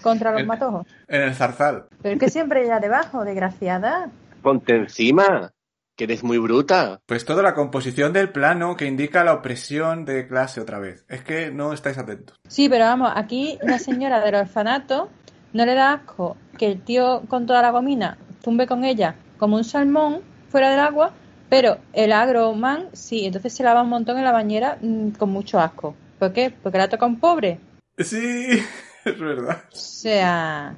[0.00, 0.86] contra los matojos.
[1.08, 1.86] En el zarzal.
[2.02, 4.12] Pero es que siempre ella debajo, desgraciada.
[4.42, 5.52] Ponte encima,
[5.96, 7.00] que eres muy bruta.
[7.06, 11.04] Pues toda la composición del plano que indica la opresión de clase otra vez.
[11.08, 12.38] Es que no estáis atentos.
[12.46, 15.08] Sí, pero vamos, aquí la señora del orfanato
[15.56, 19.56] no le da asco que el tío con toda la gomina tumbe con ella como
[19.56, 21.12] un salmón fuera del agua,
[21.48, 25.58] pero el agroman sí, entonces se lava un montón en la bañera mm, con mucho
[25.58, 25.94] asco.
[26.18, 26.50] ¿Por qué?
[26.62, 27.58] Porque la toca un pobre.
[27.98, 28.48] Sí,
[29.04, 29.64] es verdad.
[29.72, 30.76] O sea,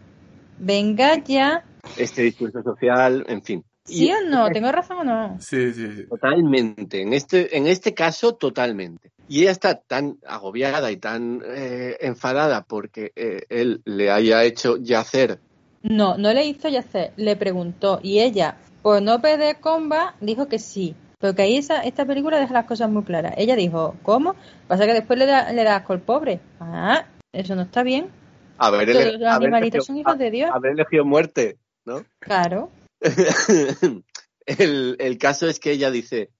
[0.59, 1.65] venga ya.
[1.97, 3.65] Este discurso social, en fin.
[3.89, 4.49] ¿Sí Y- o no?
[4.51, 5.37] ¿Tengo razón o no?
[5.41, 6.05] Sí, sí, sí.
[6.07, 9.11] Totalmente, en este, en este caso totalmente.
[9.29, 14.77] Y ella está tan agobiada y tan eh, enfadada porque eh, él le haya hecho
[14.77, 15.39] yacer.
[15.83, 20.59] No, no le hizo yacer, le preguntó y ella, por no perder comba, dijo que
[20.59, 20.95] sí.
[21.21, 23.35] Porque ahí esa, esta película deja las cosas muy claras.
[23.37, 24.37] Ella dijo, ¿cómo?
[24.69, 26.41] Pasa que después le da, le da asco al pobre.
[26.61, 28.09] Ah, eso no está bien.
[28.57, 30.51] Haber, Todos ele- los animalitos elegido- son hijos de Dios.
[30.55, 32.05] haber elegido muerte, ¿no?
[32.21, 32.71] Claro.
[34.47, 36.31] el, el caso es que ella dice,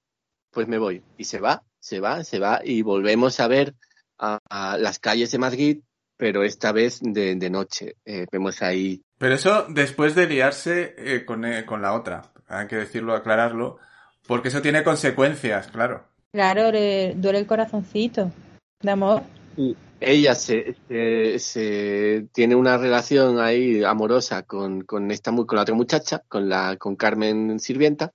[0.51, 1.03] pues me voy.
[1.17, 2.61] Y se va, se va, se va.
[2.65, 3.75] Y volvemos a ver
[4.19, 5.81] a, a las calles de Madrid,
[6.17, 7.97] pero esta vez de, de noche.
[8.05, 12.33] Eh, vemos ahí Pero eso después de liarse eh, con, eh, con la otra.
[12.49, 13.79] Hay que decirlo, aclararlo.
[14.27, 16.05] Porque eso tiene consecuencias, claro.
[16.33, 18.31] Claro, le duele el corazoncito
[18.83, 19.23] de amor.
[20.01, 20.77] Ella se,
[21.39, 26.77] se, tiene una relación ahí amorosa con, con esta con la otra muchacha, con la
[26.77, 28.13] con Carmen Sirvienta,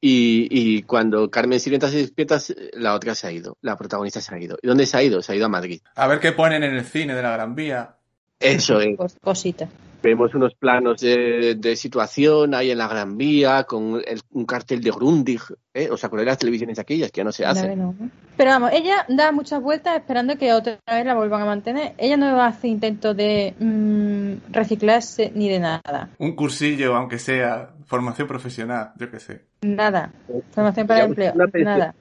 [0.00, 2.38] y, y cuando Carmen Sirvienta se despierta,
[2.74, 4.56] la otra se ha ido, la protagonista se ha ido.
[4.62, 5.22] ¿Y dónde se ha ido?
[5.22, 5.80] Se ha ido a Madrid.
[5.94, 7.95] A ver qué ponen en el cine de la Gran Vía.
[8.40, 8.96] Eso es.
[9.22, 9.68] Cosita.
[10.02, 14.80] Vemos unos planos de, de situación ahí en la Gran Vía, con el- un cartel
[14.82, 15.40] de Grundig,
[15.74, 15.88] ¿eh?
[15.90, 17.76] ¿Os acordáis de las televisiones aquellas que ya no se hacen?
[17.78, 17.94] no.
[18.36, 21.94] Pero vamos, ella da muchas vueltas esperando que otra vez la vuelvan a mantener.
[21.98, 26.10] Ella no hace intentos de mm, reciclarse ni de nada.
[26.18, 29.40] Un cursillo, aunque sea formación profesional, yo qué sé.
[29.62, 30.12] Nada.
[30.52, 31.34] Formación para el empleo.
[31.64, 31.94] Nada.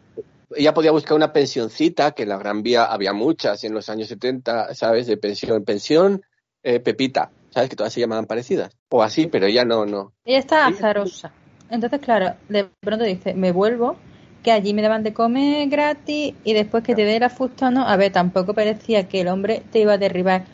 [0.56, 4.08] Ella podía buscar una pensioncita, que en la Gran Vía había muchas en los años
[4.08, 5.08] 70, ¿sabes?
[5.08, 6.22] De pensión, pensión,
[6.64, 7.70] eh, Pepita, ¿sabes?
[7.70, 8.76] Que todas se llamaban parecidas.
[8.90, 10.14] O así, pero ella no, no.
[10.26, 11.32] Ella está azarosa.
[11.70, 13.98] Entonces, claro, de pronto dice, me vuelvo,
[14.44, 17.98] que allí me daban de comer gratis y después que te dé la fustano, a
[17.98, 20.46] ver, tampoco parecía que el hombre te iba a derribar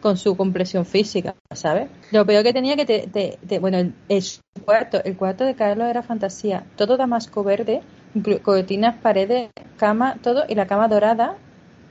[0.00, 1.90] con su compresión física, ¿sabes?
[2.10, 4.24] Lo peor que tenía que te, bueno, el, el
[4.64, 7.82] cuarto, el cuarto de Carlos era fantasía, todo damasco verde,
[8.42, 11.36] cortinas, paredes, cama, todo, y la cama dorada,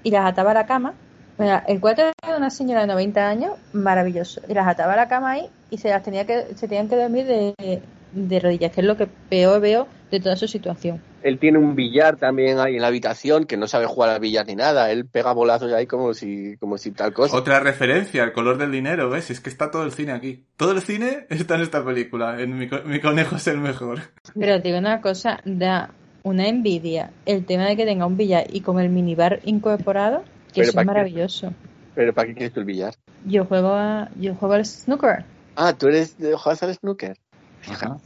[0.04, 0.94] y las ataba a la cama.
[1.38, 4.42] Mira, el cuarto de una señora de 90 años, maravilloso.
[4.48, 6.98] Y las ataba a la cama ahí y se las tenía que, se tenían que
[6.98, 11.02] dormir de, de rodillas, que es lo que peor veo de toda su situación.
[11.22, 14.48] Él tiene un billar también ahí en la habitación, que no sabe jugar al billar
[14.48, 14.92] ni nada.
[14.92, 17.36] Él pega bolazos ahí como si, como si tal cosa.
[17.36, 19.30] Otra referencia, el color del dinero, ¿ves?
[19.30, 20.44] Es que está todo el cine aquí.
[20.58, 22.42] Todo el cine está en esta película.
[22.42, 24.00] En mi, mi conejo es el mejor.
[24.38, 25.92] Pero os digo una cosa, da
[26.30, 30.24] una envidia el tema de que tenga un billar y con el minibar incorporado,
[30.54, 31.54] que eso es maravilloso.
[31.96, 32.94] Pero ¿para qué quieres tú el billar?
[33.26, 35.26] Yo juego a, yo juego al snooker.
[35.56, 37.18] Ah, tú eres de juegas al snooker.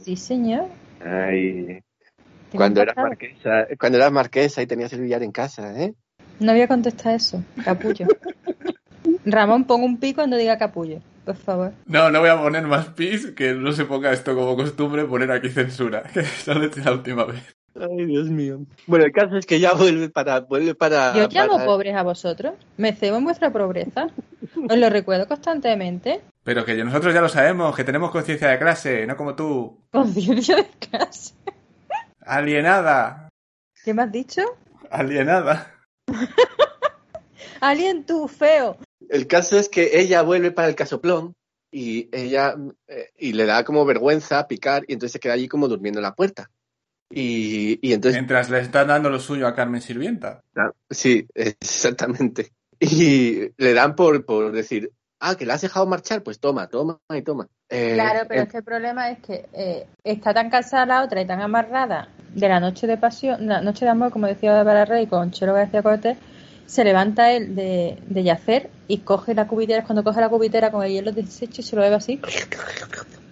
[0.00, 0.66] Sí, señor.
[1.00, 1.80] Ay,
[2.54, 5.94] cuando eras marquesa, cuando eras marquesa y tenías el billar en casa, ¿eh?
[6.40, 8.06] No voy a contestar eso, capullo.
[9.24, 11.72] Ramón, pon un pi cuando diga capullo, por favor.
[11.86, 15.30] No, no voy a poner más pis, que no se ponga esto como costumbre, poner
[15.30, 16.02] aquí censura.
[16.12, 17.56] Que esa es la última vez.
[17.74, 18.60] Ay, Dios mío.
[18.86, 21.14] Bueno, el caso es que ya vuelve para, vuelve para.
[21.14, 22.54] Yo os llamo para- pobres a vosotros.
[22.76, 24.08] Me cebo en vuestra pobreza.
[24.68, 26.20] Os lo recuerdo constantemente.
[26.44, 29.78] Pero que nosotros ya lo sabemos, que tenemos conciencia de clase, no como tú.
[29.90, 31.34] Conciencia de clase.
[32.20, 33.28] Alienada.
[33.84, 34.42] ¿Qué me has dicho?
[34.90, 35.74] Alienada.
[37.60, 38.76] Alien tú, feo.
[39.08, 41.34] El caso es que ella vuelve para el casoplón
[41.70, 42.54] y ella
[42.88, 46.04] eh, y le da como vergüenza picar y entonces se queda allí como durmiendo en
[46.04, 46.50] la puerta.
[47.10, 50.42] Y, y entonces, Mientras le están dando lo suyo a Carmen Sirvienta.
[50.56, 52.52] ah, sí, exactamente.
[52.80, 54.90] Y le dan por, por decir,
[55.20, 57.48] ah, que la has dejado marchar, pues toma, toma y toma.
[57.70, 61.04] Eh, Claro, pero eh, es que el problema es que eh, está tan cansada la
[61.04, 64.52] otra y tan amarrada de la noche de pasión, la noche de amor, como decía
[64.52, 66.18] Bárbara Rey con Chelo García Cortés,
[66.66, 70.82] se levanta él de, de yacer y coge la cubitera, cuando coge la cubitera con
[70.82, 72.20] el hielo deshecho y se lo bebe así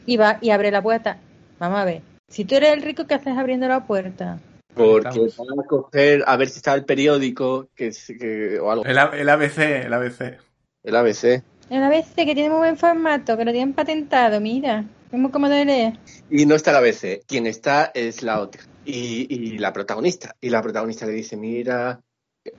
[0.07, 1.19] y va y abre la puerta.
[1.59, 2.03] Vamos a ver,
[2.33, 4.41] Si tú eres el rico, ¿qué haces abriendo la puerta?
[4.75, 8.87] Porque van a coger a ver si está el periódico que, es- que- o algo.
[8.87, 10.39] El, A- el ABC, el ABC.
[10.83, 11.43] El ABC.
[11.69, 14.87] El ABC, que tiene muy buen formato, que lo tienen patentado, mira.
[15.13, 15.99] Es muy cómodo de leer.
[16.31, 17.21] Y no está el ABC.
[17.27, 18.63] Quien está es la otra.
[18.87, 20.35] Y, y la protagonista.
[20.41, 22.01] Y la protagonista le dice, mira,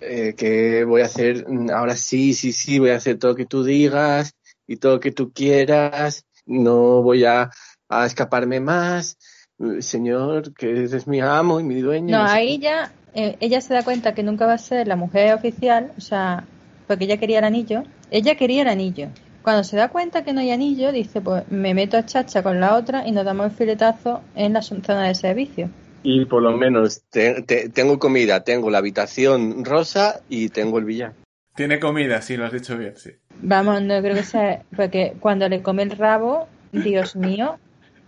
[0.02, 3.38] eh, que voy a hacer, mm, ahora sí, sí, sí, voy a hacer todo lo
[3.38, 4.36] que tú digas
[4.68, 6.26] y todo lo que tú quieras.
[6.46, 7.50] No voy a,
[7.90, 9.18] a escaparme más.
[9.60, 12.18] Eh, Señor, que eres mi amo y mi dueño.
[12.18, 15.34] No, ahí ya eh, ella se da cuenta que nunca va a ser la mujer
[15.34, 16.44] oficial, o sea,
[16.88, 17.84] porque ella quería el anillo.
[18.12, 19.08] Ella quería el anillo.
[19.42, 22.60] Cuando se da cuenta que no hay anillo, dice, pues me meto a chacha con
[22.60, 25.70] la otra y nos damos el filetazo en la zona de servicio.
[26.02, 30.86] Y por lo menos te- te- tengo comida, tengo la habitación rosa y tengo el
[30.86, 31.14] billar.
[31.56, 33.12] Tiene comida, sí, lo has dicho bien, sí.
[33.42, 37.58] Vamos, no creo que sea, porque cuando le come el rabo, Dios mío,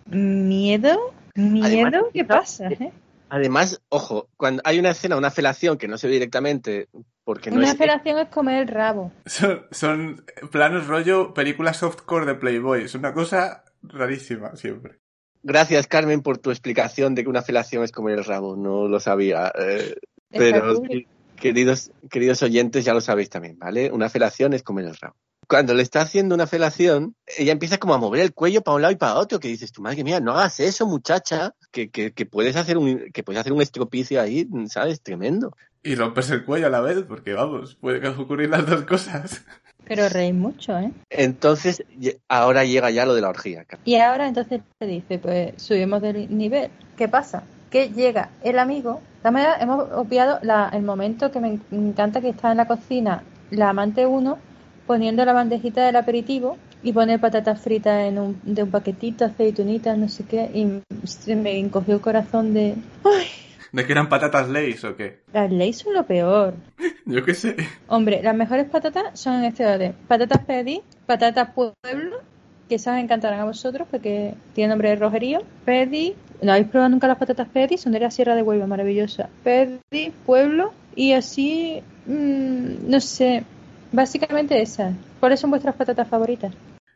[0.09, 0.97] miedo,
[1.35, 2.67] miedo, Además, ¿qué pasa?
[2.69, 2.91] eh?
[3.29, 6.87] Además, ojo, cuando hay una escena, una felación que no se ve directamente
[7.23, 9.11] porque no Una es felación es comer el rabo.
[9.25, 12.83] Son, son planos rollo película softcore de Playboy.
[12.83, 14.99] Es una cosa rarísima siempre.
[15.41, 18.55] Gracias, Carmen, por tu explicación de que una felación es comer el rabo.
[18.55, 19.51] No lo sabía.
[19.59, 19.95] eh,
[20.29, 20.81] pero,
[21.35, 23.91] queridos, queridos oyentes, ya lo sabéis también, ¿vale?
[23.91, 25.15] Una felación es comer el rabo.
[25.47, 28.81] Cuando le está haciendo una felación, ella empieza como a mover el cuello para un
[28.81, 32.11] lado y para otro, que dices, tu madre mía, no hagas eso, muchacha, que, que,
[32.13, 35.01] que puedes hacer un, que puedes hacer un estropicio ahí, ¿sabes?
[35.01, 35.55] Tremendo.
[35.83, 39.43] Y rompes el cuello a la vez, porque vamos, puede ocurrir las dos cosas.
[39.87, 40.91] Pero reís mucho, ¿eh?
[41.11, 41.83] Entonces,
[42.27, 43.65] ahora llega ya lo de la orgía.
[43.85, 46.71] Y ahora entonces le dice, pues subimos de nivel.
[46.97, 47.43] ¿Qué pasa?
[47.69, 49.01] Que llega el amigo.
[49.23, 49.29] De
[49.59, 54.05] hemos obviado la- el momento que me encanta que está en la cocina la amante
[54.05, 54.37] 1
[54.85, 59.97] poniendo la bandejita del aperitivo y pone patatas fritas en un, de un paquetito, aceitunitas,
[59.97, 60.49] no sé qué.
[60.53, 62.75] Y se me encogió el corazón de...
[63.03, 63.27] ¡Ay!
[63.71, 65.19] ¿De que eran patatas Lays o qué?
[65.33, 66.53] Las leyes son lo peor.
[67.05, 67.57] Yo qué sé.
[67.87, 69.93] Hombre, las mejores patatas son en este orden.
[70.07, 72.21] Patatas Pedi, patatas Pueblo,
[72.69, 75.41] que esas encantarán a vosotros porque tiene nombre de rojerío.
[75.65, 77.77] Pedi, ¿no habéis probado nunca las patatas Pedi?
[77.77, 79.29] Son de la Sierra de Huelva, maravillosa.
[79.43, 83.43] Pedi, Pueblo, y así, mm, no sé,
[83.91, 84.93] básicamente esas.
[85.19, 86.53] ¿Cuáles son vuestras patatas favoritas?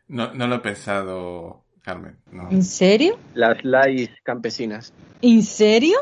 [0.08, 2.16] No, no lo he pensado, Carmen.
[2.32, 2.50] No.
[2.50, 3.18] ¿En serio?
[3.34, 4.92] Las lais campesinas.
[5.22, 5.98] ¿En serio?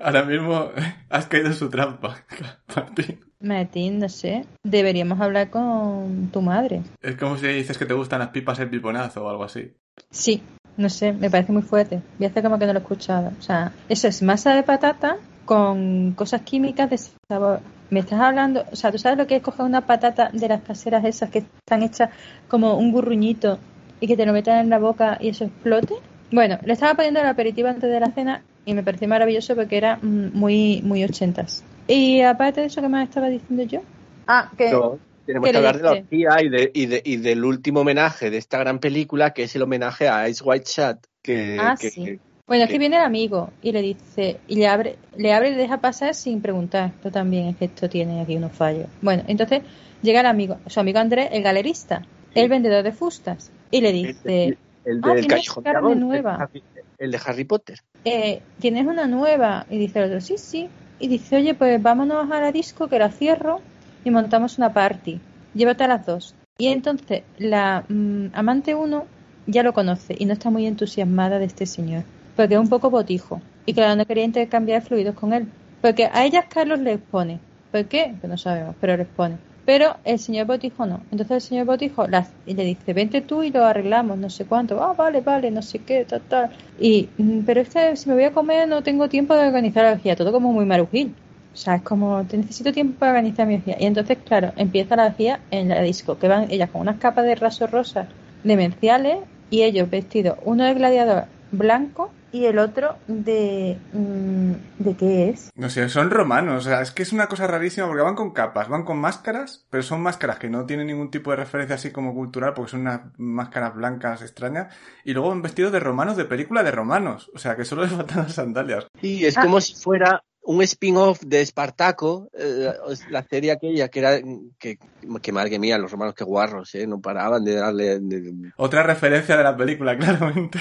[0.00, 0.70] Ahora mismo
[1.10, 2.24] has caído en su trampa,
[2.76, 3.20] Martín.
[3.40, 4.44] Martín, no sé.
[4.62, 6.82] Deberíamos hablar con tu madre.
[7.00, 9.72] Es como si dices que te gustan las pipas el piponazo o algo así.
[10.10, 10.42] Sí,
[10.76, 12.00] no sé, me parece muy fuerte.
[12.18, 13.32] Voy a hacer como que no lo he escuchado.
[13.38, 17.60] O sea, eso es masa de patata con cosas químicas de sabor.
[17.90, 20.62] Me estás hablando, o sea, ¿tú sabes lo que es coger una patata de las
[20.62, 22.10] caseras esas que están hechas
[22.48, 23.58] como un burruñito
[24.00, 25.94] y que te lo metan en la boca y eso explote?
[26.30, 29.76] Bueno, le estaba poniendo el aperitivo antes de la cena y me pareció maravilloso porque
[29.76, 31.62] era muy, muy ochentas.
[31.86, 33.80] Y aparte de eso, ¿qué más estaba diciendo yo?
[34.26, 34.70] Ah, que...
[34.70, 37.80] No, tenemos ¿qué que hablar de la orgía y, de, y, de, y del último
[37.80, 40.98] homenaje de esta gran película, que es el homenaje a Ice White Shut.
[41.20, 42.18] Que, Ah, que- sí.
[42.46, 45.52] Bueno, es que viene el amigo y le dice, y le abre, le abre y
[45.52, 46.90] le deja pasar sin preguntar.
[46.96, 48.86] Esto también es que esto tiene aquí unos fallos.
[49.00, 49.62] Bueno, entonces
[50.02, 52.02] llega el amigo, su amigo Andrés, el galerista,
[52.34, 56.48] el vendedor de fustas, y le dice, el Ah, Callejón carne nueva.
[56.52, 57.78] El, de Harry- el de Harry Potter.
[58.04, 59.66] eh, ¿tienes una nueva?
[59.70, 60.68] Y dice el otro, sí, sí.
[60.98, 63.60] Y dice, oye, pues vámonos a la disco que la cierro
[64.04, 65.20] y montamos una party.
[65.54, 66.34] Llévate a las dos.
[66.58, 69.06] Y entonces la mm, amante uno
[69.46, 72.04] ya lo conoce y no está muy entusiasmada de este señor.
[72.36, 73.40] Porque es un poco botijo.
[73.66, 75.46] Y claro, no quería intercambiar fluidos con él.
[75.80, 77.40] Porque a ellas Carlos le expone.
[77.70, 78.14] ¿Por qué?
[78.20, 79.36] Pues no sabemos, pero le expone.
[79.64, 81.00] Pero el señor Botijo no.
[81.10, 84.44] Entonces el señor Botijo las, y le dice, vente tú y lo arreglamos, no sé
[84.44, 84.82] cuánto.
[84.82, 86.50] Ah, vale, vale, no sé qué, tal, tal.
[86.80, 89.92] Y, mm, pero es si me voy a comer no tengo tiempo de organizar la
[89.92, 90.16] orgía.
[90.16, 91.14] Todo como muy marujil.
[91.54, 93.76] O sea, es como, te necesito tiempo para organizar mi orgía.
[93.78, 97.24] Y entonces, claro, empieza la orgía en la disco, que van ellas con unas capas
[97.24, 98.08] de raso rosa
[98.42, 99.18] demenciales
[99.50, 103.78] y ellos vestidos, uno de gladiador blanco y el otro de...
[103.92, 105.50] mm, ¿De qué es?
[105.54, 106.66] No sé, son romanos.
[106.66, 109.64] O sea, es que es una cosa rarísima porque van con capas, van con máscaras,
[109.70, 112.80] pero son máscaras que no tienen ningún tipo de referencia así como cultural porque son
[112.80, 114.74] unas máscaras blancas extrañas.
[115.04, 117.30] Y luego van vestidos de romanos de película de romanos.
[117.34, 118.86] O sea, que solo les faltan las sandalias.
[119.00, 119.42] Sí, es Ah.
[119.42, 122.72] como si fuera un spin-off de Espartaco, eh,
[123.10, 124.18] la serie aquella que era
[124.58, 124.76] que,
[125.22, 129.36] que madre mía, los romanos que guarros, eh, no paraban de darle de- Otra referencia
[129.36, 130.58] de la película, claramente.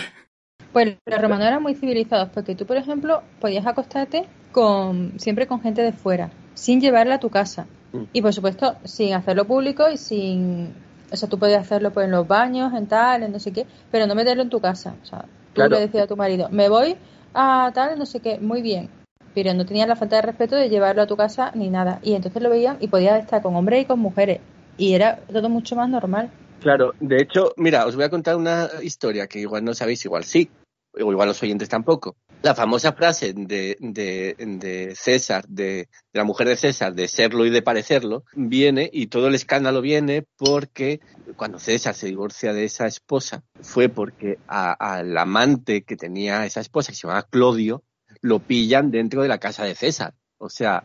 [0.74, 5.62] Pues los romanos eran muy civilizados porque tú, por ejemplo, podías acostarte con siempre con
[5.62, 7.68] gente de fuera, sin llevarla a tu casa.
[7.92, 8.04] Mm.
[8.14, 10.74] Y por supuesto, sin hacerlo público y sin...
[11.12, 13.66] O sea, tú podías hacerlo pues, en los baños, en tal, en no sé qué,
[13.92, 14.96] pero no meterlo en tu casa.
[15.04, 15.76] O sea, tú Claro.
[15.76, 16.96] le decías a tu marido, me voy
[17.34, 18.90] a tal, no sé qué, muy bien.
[19.34, 22.00] Pero no tenías la falta de respeto de llevarlo a tu casa ni nada.
[22.02, 24.40] Y entonces lo veían y podías estar con hombres y con mujeres.
[24.78, 26.30] Y era todo mucho más normal.
[26.62, 30.24] Claro, de hecho, mira, os voy a contar una historia que igual no sabéis, igual
[30.24, 30.50] sí,
[30.94, 32.16] o igual los oyentes tampoco.
[32.44, 37.46] La famosa frase de, de, de César, de, de la mujer de César, de serlo
[37.46, 41.00] y de parecerlo, viene, y todo el escándalo viene porque
[41.36, 46.62] cuando César se divorcia de esa esposa, fue porque a- al amante que tenía esa
[46.62, 47.84] esposa, que se llamaba Clodio,
[48.22, 50.14] lo pillan dentro de la casa de César.
[50.40, 50.84] O sea,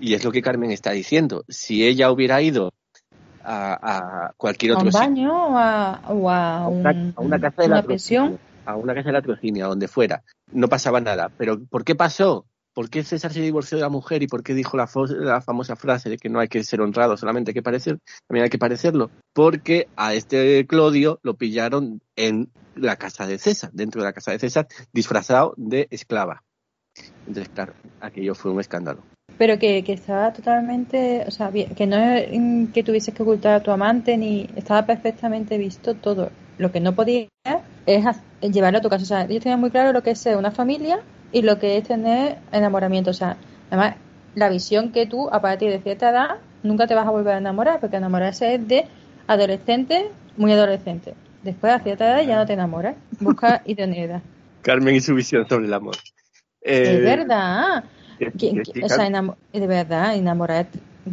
[0.00, 1.44] y es lo que Carmen está diciendo.
[1.48, 2.72] Si ella hubiera ido
[3.42, 7.14] a, a cualquier A otro un sitio, baño o a, o a, a una, un-
[7.16, 8.38] a una casa de una la pensión.
[8.64, 11.30] A una casa de latrocinio, a donde fuera, no pasaba nada.
[11.36, 12.46] Pero ¿por qué pasó?
[12.72, 14.88] ¿Por qué César se divorció de la mujer y por qué dijo la,
[15.18, 17.98] la famosa frase de que no hay que ser honrado, solamente hay que parecer,
[18.28, 19.10] también hay que parecerlo?
[19.32, 24.30] Porque a este Clodio lo pillaron en la casa de César, dentro de la casa
[24.30, 26.44] de César, disfrazado de esclava.
[27.26, 29.02] Entonces, claro, aquello fue un escándalo.
[29.38, 33.70] Pero que, estaba totalmente, o sea, que no mm, que tuvieses que ocultar a tu
[33.70, 36.30] amante, ni estaba perfectamente visto todo.
[36.60, 37.26] Lo que no podía
[37.86, 38.04] es
[38.42, 39.02] llevarlo a tu casa.
[39.02, 41.00] O sea, ellos tenían muy claro lo que es ser una familia
[41.32, 43.10] y lo que es tener enamoramiento.
[43.10, 43.36] O sea,
[43.70, 43.96] además,
[44.34, 47.38] la visión que tú, a partir de cierta edad, nunca te vas a volver a
[47.38, 48.84] enamorar, porque enamorarse es de
[49.26, 51.14] adolescente, muy adolescente.
[51.42, 52.94] Después, a cierta edad, ya no te enamoras.
[53.20, 54.20] Busca idoneidad.
[54.60, 55.96] Carmen y su visión sobre el amor.
[56.60, 57.84] Es Eh, verdad.
[58.18, 59.14] que- ¿Quién- que quién- sí, o sea, Carmen.
[59.14, 60.66] enamo- de verdad, enamorar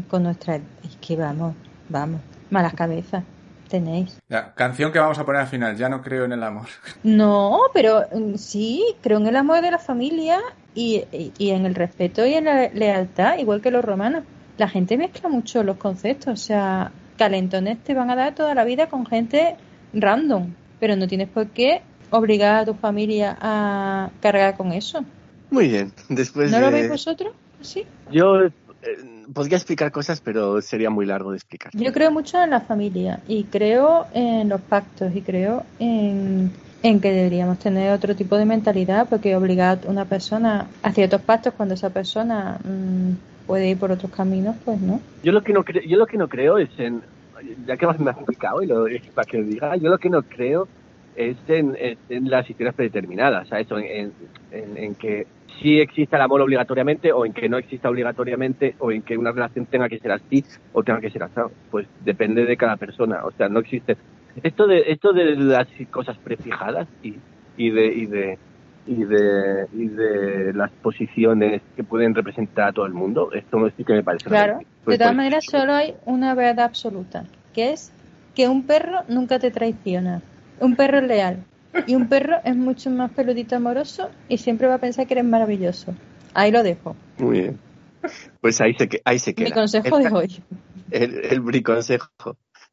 [0.10, 0.58] con nuestra...
[0.58, 1.56] Es que vamos,
[1.88, 2.20] vamos,
[2.50, 3.24] malas cabezas
[3.68, 4.18] tenéis.
[4.30, 6.68] Ya, canción que vamos a poner al final, ya no creo en el amor.
[7.04, 10.40] No, pero mm, sí, creo en el amor de la familia
[10.76, 14.24] y, y- y en el respeto y en la lealtad, igual que los romanos.
[14.58, 18.64] La gente mezcla mucho los conceptos, o sea, calentones te van a dar toda la
[18.64, 19.56] vida con gente
[19.94, 25.04] random, pero no tienes por qué obligar a tu familia a cargar con eso.
[25.52, 25.92] Muy bien.
[26.10, 27.32] Después ¿No lo veis vosotros?
[27.62, 27.86] Sí.
[28.12, 28.48] Yo
[29.34, 31.72] podría explicar cosas, pero sería muy largo de explicar.
[31.74, 36.52] Yo creo mucho en la familia y creo en los pactos y creo en,
[36.84, 41.22] en que deberíamos tener otro tipo de mentalidad porque obligar a una persona a ciertos
[41.22, 45.00] pactos cuando esa persona mm, puede ir por otros caminos, pues no.
[45.24, 47.02] Yo lo que no creo, yo lo que no creo es en,
[47.66, 50.24] ya que me has explicado y lo, para que lo diga, yo lo que no
[50.24, 50.68] creo
[51.16, 51.76] es en,
[52.10, 53.68] en las historias predeterminadas, ¿sabes?
[53.72, 54.14] En,
[54.52, 55.26] en, en que
[55.62, 59.32] sí exista el amor obligatoriamente o en que no exista obligatoriamente o en que una
[59.32, 60.44] relación tenga que ser así
[60.74, 61.34] o tenga que ser así.
[61.72, 63.98] Pues depende de cada persona, o sea, no existe.
[64.44, 67.16] Esto de esto de las cosas prefijadas y,
[67.58, 68.38] y de y de
[68.86, 73.84] y de y de las posiciones que pueden representar a todo el mundo, esto sí
[73.84, 74.60] que me parece Claro.
[74.60, 77.92] De pues- todas pues- maneras, solo hay una verdad absoluta, que es
[78.36, 80.22] que un perro nunca te traiciona.
[80.60, 81.38] Un perro es leal.
[81.86, 85.26] Y un perro es mucho más peludito amoroso y siempre va a pensar que eres
[85.26, 85.94] maravilloso.
[86.34, 86.96] Ahí lo dejo.
[87.18, 87.60] Muy bien.
[88.42, 89.46] Pues ahí se, que- ahí se queda.
[89.46, 90.44] Mi consejo el, de hoy.
[90.92, 92.10] El, el briconsejo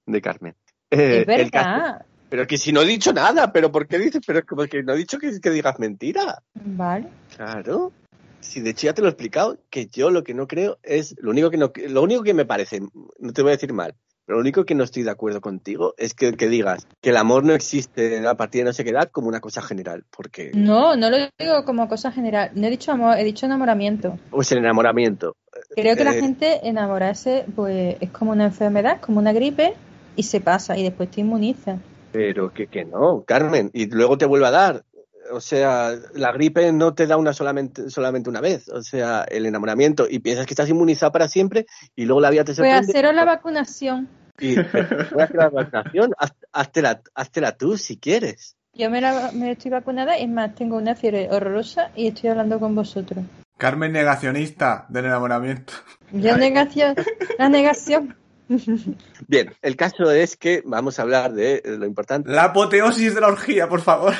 [0.06, 0.54] de Carmen.
[0.90, 2.04] Eh, Es el verdad.
[2.28, 4.22] pero que si no he dicho nada, pero ¿por qué dices?
[4.26, 6.42] Pero es como que no he dicho que, que digas mentira.
[6.54, 7.08] Vale.
[7.36, 7.92] Claro.
[8.40, 11.16] Si de hecho ya te lo he explicado, que yo lo que no creo es,
[11.18, 12.80] lo único que no, lo único que me parece,
[13.18, 13.94] no te voy a decir mal,
[14.26, 17.44] lo único que no estoy de acuerdo contigo es que, que digas que el amor
[17.44, 20.96] no existe a partir de no sé qué edad como una cosa general, porque, No,
[20.96, 22.50] no lo digo como cosa general.
[22.54, 24.18] No he dicho amor, he dicho enamoramiento.
[24.30, 25.36] o es el enamoramiento.
[25.76, 29.74] Creo que la Eh, gente enamorarse pues es como una enfermedad, como una gripe
[30.16, 31.78] y se pasa y después te inmuniza.
[32.12, 34.84] Pero que, que no, Carmen, y luego te vuelve a dar.
[35.32, 38.68] O sea, la gripe no te da una solamente, solamente una vez.
[38.68, 41.66] O sea, el enamoramiento y piensas que estás inmunizado para siempre
[41.96, 42.92] y luego la vida te Pues sorprende.
[42.92, 44.08] haceros la vacunación.
[44.38, 46.12] Y pero, voy a hacer la vacunación,
[46.52, 48.56] háztela, háztela tú si quieres.
[48.74, 52.30] Yo me, la, me estoy vacunada y es más, tengo una fiebre horrorosa y estoy
[52.30, 53.24] hablando con vosotros.
[53.56, 55.72] Carmen negacionista del enamoramiento.
[56.12, 56.96] Yo negación,
[57.38, 58.16] la negación.
[59.28, 62.30] Bien, el caso es que vamos a hablar de lo importante.
[62.30, 64.12] La apoteosis de la orgía, por favor.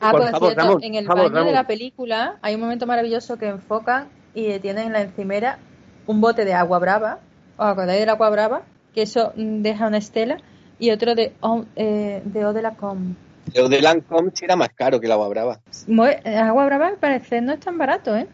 [0.00, 1.54] Ah, Por por favor, cierto, Ramón, en el favor, baño de Ramón.
[1.54, 5.58] la película hay un momento maravilloso que enfocan y tienen en la encimera
[6.06, 7.18] un bote de agua brava.
[7.56, 8.62] ¿Os acordáis del agua brava?
[8.94, 10.36] Que eso deja una estela.
[10.78, 13.14] Y otro de, Eau- eh, de Eau de la Com.
[13.46, 15.60] De Lancome sí era más caro que el agua brava.
[15.86, 18.26] Mu- eh, Agua brava al parecer no es tan barato, ¿eh?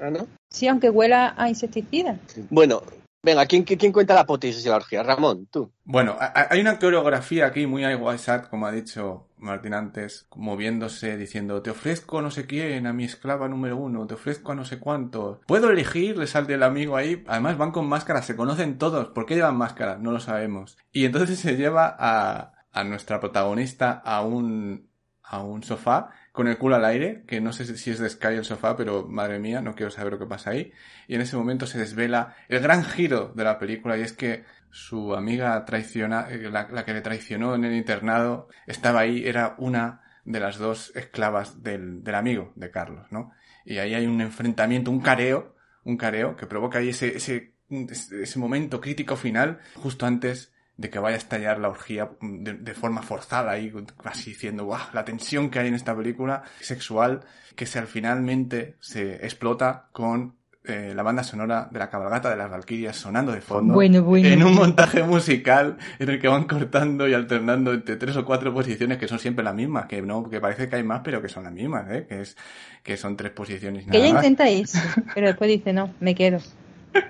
[0.00, 0.26] ¿Ah, no?
[0.50, 2.16] Sí, aunque huela a insecticida.
[2.50, 2.82] Bueno,
[3.22, 5.02] venga, ¿quién, cuenta la apoteosis de la orgía?
[5.02, 5.72] Ramón, tú.
[5.84, 11.70] Bueno, hay una coreografía aquí muy IWSAT, como ha dicho Martín antes, moviéndose, diciendo, te
[11.70, 15.40] ofrezco no sé quién, a mi esclava número uno, te ofrezco a no sé cuánto.
[15.46, 16.18] ¿Puedo elegir?
[16.18, 17.24] Le sale el amigo ahí.
[17.26, 19.08] Además van con máscaras, se conocen todos.
[19.08, 20.00] ¿Por qué llevan máscaras?
[20.00, 20.76] No lo sabemos.
[20.92, 24.88] Y entonces se lleva a, a nuestra protagonista a un,
[25.22, 28.34] a un sofá con el culo al aire, que no sé si es de Sky
[28.34, 30.72] el sofá, pero madre mía, no quiero saber lo que pasa ahí.
[31.08, 34.44] Y en ese momento se desvela el gran giro de la película y es que
[34.70, 40.02] su amiga traiciona, eh, la, que le traicionó en el internado, estaba ahí, era una
[40.24, 43.32] de las dos esclavas del, amigo de Carlos, ¿no?
[43.64, 48.80] Y ahí hay un enfrentamiento, un careo, un careo que provoca ahí ese, ese momento
[48.80, 53.50] crítico final justo antes de que vaya a estallar la orgía de, de forma forzada
[53.50, 53.70] ahí,
[54.02, 57.20] casi diciendo, guau, la tensión que hay en esta película sexual,
[57.56, 62.36] que se al finalmente se explota con eh, la banda sonora de la cabalgata de
[62.36, 63.74] las Valquirias sonando de fondo.
[63.74, 64.28] Bueno, bueno.
[64.28, 68.52] En un montaje musical en el que van cortando y alternando entre tres o cuatro
[68.52, 71.28] posiciones que son siempre las mismas, que no, que parece que hay más, pero que
[71.28, 72.06] son las mismas, ¿eh?
[72.08, 72.36] que es,
[72.82, 74.24] que son tres posiciones Que nada ella más.
[74.24, 74.78] intenta irse,
[75.14, 76.38] pero después dice, no, me quedo.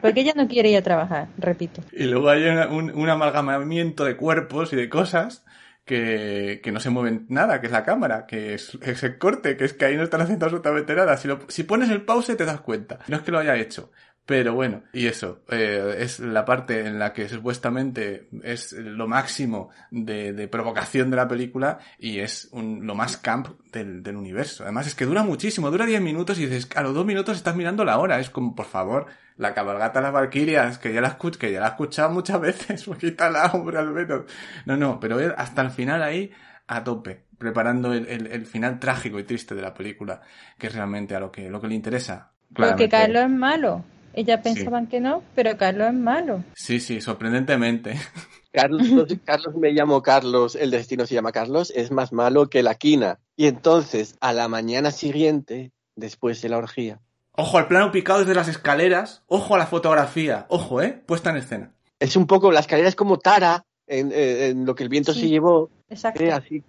[0.01, 1.83] Porque ella no quiere ir a trabajar, repito.
[1.93, 5.45] Y luego hay un, un amalgamamiento de cuerpos y de cosas
[5.85, 9.57] que, que no se mueven nada, que es la cámara, que es, es el corte,
[9.57, 11.17] que es que ahí no están haciendo absolutamente nada.
[11.17, 12.99] Si, lo- si pones el pause te das cuenta.
[13.09, 13.91] No es que lo haya hecho.
[14.29, 19.71] Pero bueno, y eso, eh, es la parte en la que supuestamente es lo máximo
[19.91, 24.65] de, de provocación de la película y es un- lo más camp del, del universo.
[24.65, 27.57] Además es que dura muchísimo, dura 10 minutos y dices, a los dos minutos estás
[27.57, 28.21] mirando la hora.
[28.21, 29.07] Es como, por favor,
[29.39, 32.85] la cabalgata de las Valquirias, que ya la, que ya la he escuchado muchas veces,
[33.01, 34.25] quítala, hombre, al menos.
[34.67, 36.31] No, no, pero hasta el final ahí,
[36.67, 40.21] a tope, preparando el, el- el final trágico y triste de la película,
[40.59, 42.33] que es realmente a lo que, lo que le interesa.
[42.49, 42.89] Porque Claramente.
[42.91, 43.85] Carlos es malo.
[44.19, 46.43] Ellas pensaban que no, pero Carlos es malo.
[46.55, 47.95] Sí, sí, sorprendentemente.
[48.53, 48.89] Carlos,
[49.25, 53.21] Carlos me llamo Carlos, el destino se llama Carlos, es más malo que la quina.
[53.37, 57.01] Y entonces, a la mañana siguiente, después de la orgía,
[57.41, 61.37] Ojo al plano picado desde las escaleras, ojo a la fotografía, ojo, eh, puesta en
[61.37, 61.73] escena.
[62.01, 65.21] es un poco, la escalera es como Tara, en, en lo que el viento Sí.
[65.21, 66.25] se llevó, Exacto.
[66.25, 66.65] eh, así,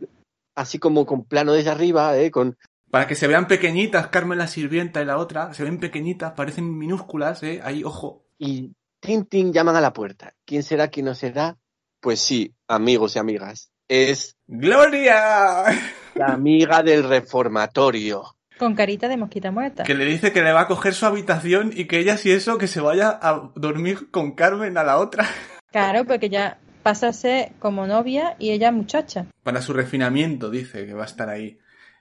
[0.53, 2.55] así como con plano desde arriba, eh, con,
[2.91, 6.77] Para que se vean pequeñitas, Carmen la sirvienta y la otra, se ven pequeñitas, parecen
[6.77, 8.25] minúsculas, eh, ahí, ojo.
[8.37, 10.33] y tin tin llaman a la puerta.
[10.45, 11.57] ¿Quién será, quién no será?
[12.01, 15.65] Pues sí, amigos y amigas, es ¡Gloria!
[16.15, 18.23] la amiga del reformatorio.
[18.57, 19.83] Con carita de mosquita muerta.
[19.83, 22.57] Que le dice que le va a coger su habitación y que ella, si eso,
[22.57, 25.27] que se vaya a dormir con Carmen a la otra.
[25.71, 29.27] Claro, porque ya pasa a ser como novia y ella muchacha.
[29.43, 31.59] Para su refinamiento, dice que va a estar ahí.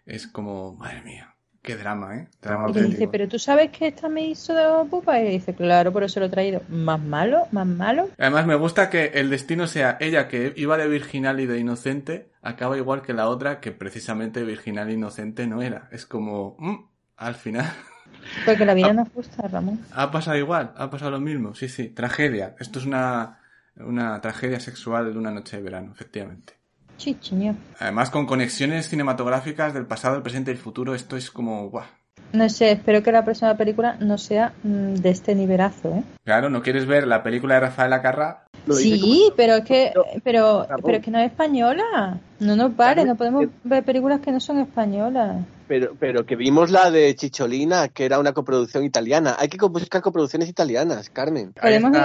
[0.09, 2.29] Es como, madre mía, qué drama, ¿eh?
[2.41, 5.21] Drama Y le dice, pero tú sabes que esta me hizo de pupa.
[5.21, 6.63] Y le dice, claro, por eso lo he traído.
[6.69, 7.47] ¿Más malo?
[7.53, 8.09] ¿Más malo?
[8.17, 12.31] Además, me gusta que el destino sea ella que iba de virginal y de inocente,
[12.41, 15.89] acaba igual que la otra que precisamente virginal e inocente no era.
[15.93, 16.89] Es como, mm,
[17.19, 17.71] al final,
[18.47, 19.81] Porque la vida nos gusta, Ramón.
[19.93, 21.55] ha pasado igual, ha pasado lo mismo.
[21.55, 22.55] Sí, sí, tragedia.
[22.59, 23.41] Esto es una,
[23.77, 26.58] una tragedia sexual de una noche de verano, efectivamente.
[26.99, 27.57] Chichiño.
[27.79, 31.87] Además, con conexiones cinematográficas del pasado, el presente y el futuro, esto es como, guau.
[32.31, 36.03] No sé, espero que la próxima película no sea mm, de este nivelazo, ¿eh?
[36.25, 38.45] Claro, ¿no quieres ver la película de Rafael Acarra?
[38.71, 42.19] Sí, pero es que, No, pero, pero es que no es española.
[42.41, 45.39] No nos vale, no podemos ver películas que no son españolas.
[45.69, 49.37] Pero, pero que vimos la de Chicholina, que era una coproducción italiana.
[49.39, 51.55] Hay que buscar coproducciones italianas, Carmen.
[51.55, 51.97] Podemos-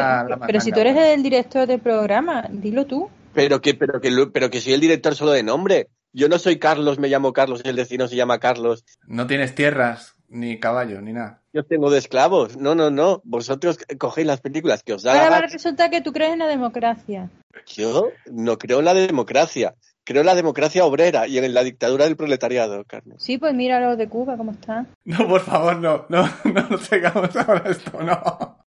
[0.48, 3.10] pero si tú eres el director del programa, dilo tú.
[3.34, 5.90] Pero que, pero que, pero que soy el director solo de nombre.
[6.12, 8.86] Yo no soy Carlos, me llamo Carlos, el vecino se llama Carlos.
[9.08, 11.42] No tienes tierras, ni caballo, ni nada.
[11.54, 12.58] Yo tengo de esclavos.
[12.58, 13.22] No, no, no.
[13.24, 15.52] Vosotros cogéis las películas que os da Ahora va a gana.
[15.52, 17.30] resultar que tú crees en la democracia.
[17.68, 19.76] Yo no creo en la democracia.
[20.04, 23.20] Creo en la democracia obrera y en la dictadura del proletariado, Carmen.
[23.20, 24.88] Sí, pues mira los de Cuba, cómo están.
[25.06, 28.66] No, por favor, no, no, no nos tengamos ahora esto, no.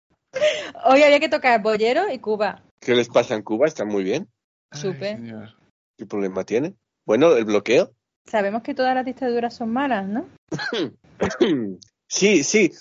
[0.84, 2.62] Hoy había que tocar Bollero y Cuba.
[2.80, 3.66] ¿Qué les pasa en Cuba?
[3.66, 4.28] Están muy bien.
[4.76, 5.54] Señor.
[5.96, 6.74] ¿Qué problema tiene?
[7.04, 7.92] Bueno, el bloqueo.
[8.26, 10.28] Sabemos que todas las dictaduras son malas, ¿no?
[12.08, 12.72] Sí, sí.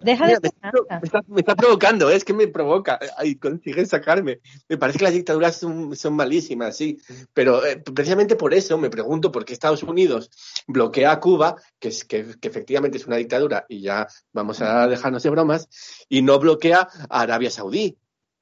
[0.00, 2.16] Deja Mira, de me, está, me está- provocando, ¿eh?
[2.16, 2.98] es que me provoca.
[3.16, 4.40] Ay, consiguen sacarme.
[4.68, 6.98] Me parece que las dictaduras son, son malísimas, sí.
[7.34, 10.30] Pero eh, precisamente por eso me pregunto por qué Estados Unidos
[10.66, 14.86] bloquea a Cuba, que, es, que, que efectivamente es una dictadura, y ya vamos a
[14.86, 15.68] dejarnos de bromas,
[16.08, 17.96] y no bloquea a Arabia Saudí.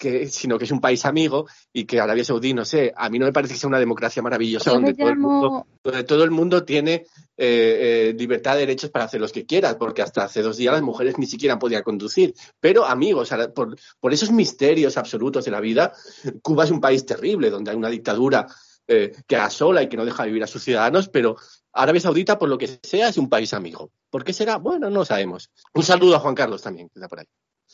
[0.04, 3.18] Que, sino que es un país amigo y que Arabia Saudí, no sé, a mí
[3.18, 6.30] no me parece que sea una democracia maravillosa donde todo el mundo donde todo el
[6.30, 7.06] mundo tiene
[7.36, 10.72] eh, eh, libertad de derechos para hacer los que quiera, porque hasta hace dos días
[10.72, 12.34] las mujeres ni siquiera podían conducir.
[12.58, 15.92] Pero, amigos, por, por esos misterios absolutos de la vida,
[16.42, 18.46] Cuba es un país terrible, donde hay una dictadura
[18.86, 21.36] eh, que asola y que no deja vivir a sus ciudadanos, pero
[21.72, 23.90] Arabia Saudita, por lo que sea, es un país amigo.
[24.10, 24.56] ¿Por qué será?
[24.56, 25.50] Bueno, no sabemos.
[25.74, 27.26] Un saludo a Juan Carlos también, que está por ahí.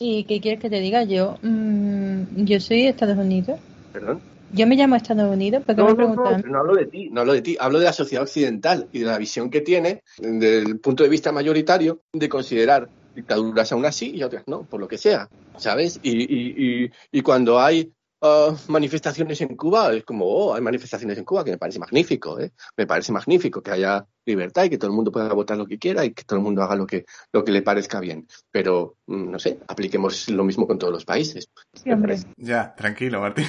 [0.03, 1.03] ¿Y qué quieres que te diga?
[1.03, 3.59] Yo, mm, yo soy de Estados Unidos.
[3.93, 4.19] Perdón.
[4.51, 6.41] Yo me llamo Estados Unidos porque No, me no, no, preguntan.
[6.41, 8.99] pero no hablo de ti, no hablo de ti, hablo de la sociedad occidental y
[8.99, 13.85] de la visión que tiene desde el punto de vista mayoritario de considerar dictaduras aún
[13.85, 15.99] así y otras no, por lo que sea, ¿sabes?
[16.01, 17.91] Y, y, y, y cuando hay
[18.21, 22.39] ah, manifestaciones en Cuba, es como, oh, hay manifestaciones en Cuba, que me parece magnífico,
[22.39, 22.51] ¿eh?
[22.77, 25.79] Me parece magnífico que haya libertad y que todo el mundo pueda votar lo que
[25.79, 28.27] quiera y que todo el mundo haga lo que, lo que le parezca bien.
[28.51, 31.49] Pero, mm, no sé, apliquemos lo mismo con todos los países.
[31.73, 32.17] Sí, hombre.
[32.37, 33.45] Ya, tranquilo, Martín.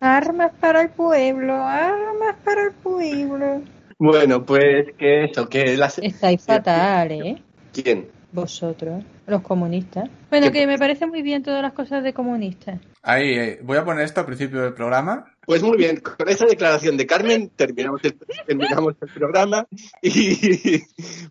[0.00, 3.62] Armas para el pueblo, armas para el pueblo.
[3.98, 5.98] Bueno, pues que eso, que las...
[5.98, 7.42] Estáis fatal, ¿eh?
[7.72, 8.08] ¿Quién?
[8.32, 10.08] Vosotros, los comunistas.
[10.30, 12.80] Bueno, ¿Qué que me parece muy bien todas las cosas de comunistas.
[13.02, 15.26] Ahí, eh, voy a poner esto al principio del programa.
[15.46, 19.66] Pues muy bien, con esa declaración de Carmen terminamos el, terminamos el programa
[20.00, 20.76] y,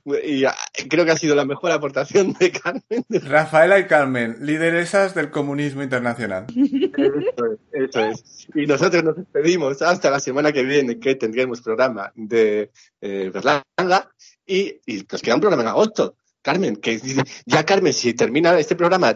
[0.05, 0.55] y, ah,
[0.87, 3.05] creo que ha sido la mejor aportación de Carmen.
[3.09, 6.45] Rafaela y Carmen, lideresas del comunismo internacional.
[6.55, 8.47] Eso es, eso es.
[8.53, 12.69] Y nosotros nos despedimos hasta la semana que viene, que tendremos programa de
[13.01, 14.11] eh, Berlanga
[14.45, 16.15] y, y nos queda un programa en agosto.
[16.43, 16.99] Carmen, que
[17.47, 19.15] ya Carmen, si termina este programa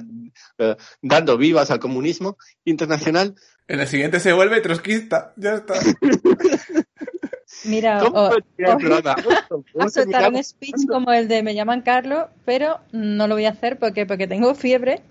[0.57, 3.35] eh, dando vivas al comunismo internacional,
[3.67, 5.33] En el siguiente se vuelve trotskista.
[5.35, 5.73] Ya está.
[7.65, 9.15] Mira, ¿cómo o- termina el o- programa?
[9.49, 13.45] ¿Cómo a soltar un speech como el de Me llaman Carlos, pero no lo voy
[13.45, 15.01] a hacer porque, porque tengo fiebre.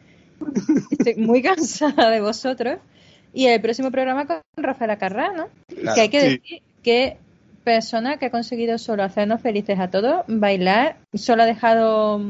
[0.91, 2.79] Estoy muy cansada de vosotros.
[3.33, 6.27] Y el próximo programa con Rafaela Carrano, que hay que Sí.
[6.39, 7.19] decir que
[7.71, 12.21] persona que ha conseguido solo hacernos felices a todos, bailar, solo ha dejado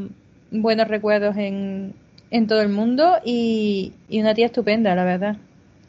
[0.51, 1.93] buenos recuerdos en,
[2.31, 5.37] en todo el mundo y, y una tía estupenda, la verdad.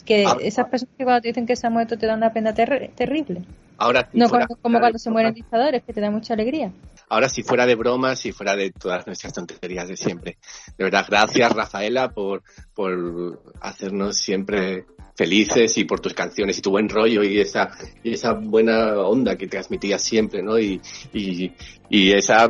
[0.05, 0.35] Que Ah.
[0.41, 2.91] esas personas que cuando te dicen que se ha muerto te dan una pena ter-
[2.93, 3.41] terrible.
[3.77, 6.71] Ahora, si No fuera- como, como cuando se mueren dictadores, que te da mucha alegría.
[7.07, 10.37] Ahora, si fuera de bromas, si fuera de todas nuestras tonterías de siempre.
[10.77, 12.43] De verdad, gracias, Rafaela, por,
[12.75, 14.85] por hacernos siempre
[15.17, 17.71] felices y por tus canciones y tu buen rollo y esa,
[18.03, 20.59] y esa buena onda que transmitías siempre, ¿no?
[20.59, 20.79] Y,
[21.11, 21.51] y,
[21.89, 22.47] y esa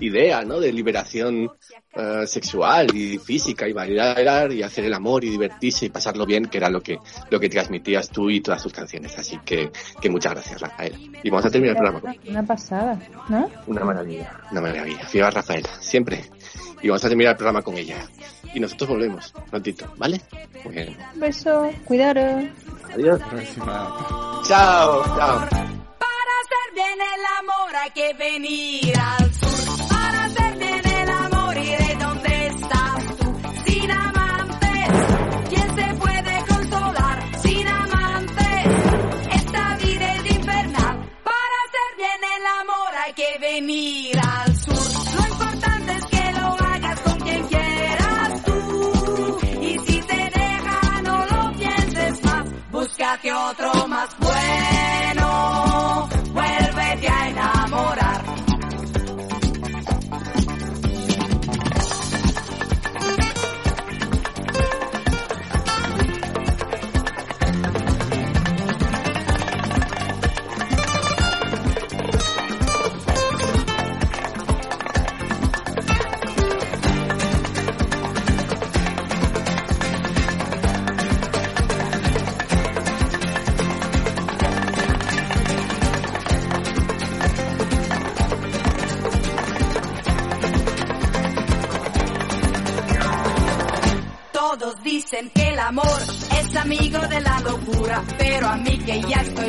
[0.00, 0.60] idea, ¿no?
[0.60, 1.50] De liberación
[1.94, 6.46] eh, sexual y física y bailar y hacer el amor y divertirse y pasarlo bien,
[6.46, 6.98] que era lo que,
[7.30, 9.18] lo que transmitías tú y todas tus canciones.
[9.18, 9.70] Así que,
[10.00, 10.94] que muchas gracias, Rafael.
[11.22, 13.50] Y vamos a terminar el programa Una pasada, ¿no?
[13.66, 15.08] una maravilla, una maravilla.
[15.12, 16.24] Viva Rafaela, siempre.
[16.82, 18.08] Y vamos a terminar el programa con ella.
[18.54, 20.20] Y nosotros volvemos prontito, ¿vale?
[20.64, 20.96] Muy bien.
[21.14, 22.44] Un beso, cuidaros.
[22.94, 23.20] Adiós.
[23.28, 24.42] Próxima.
[24.46, 25.38] Chao, chao.
[25.48, 29.88] Para hacer bien el amor hay que venir al sur.
[29.88, 33.40] Para hacer bien el amor iré donde estás tú.
[33.66, 34.88] Sin amantes,
[35.50, 37.38] ¿quién se puede consolar?
[37.42, 38.66] Sin amantes,
[39.34, 40.96] esta vida es infernal.
[41.24, 44.17] Para hacer bien el amor hay que venir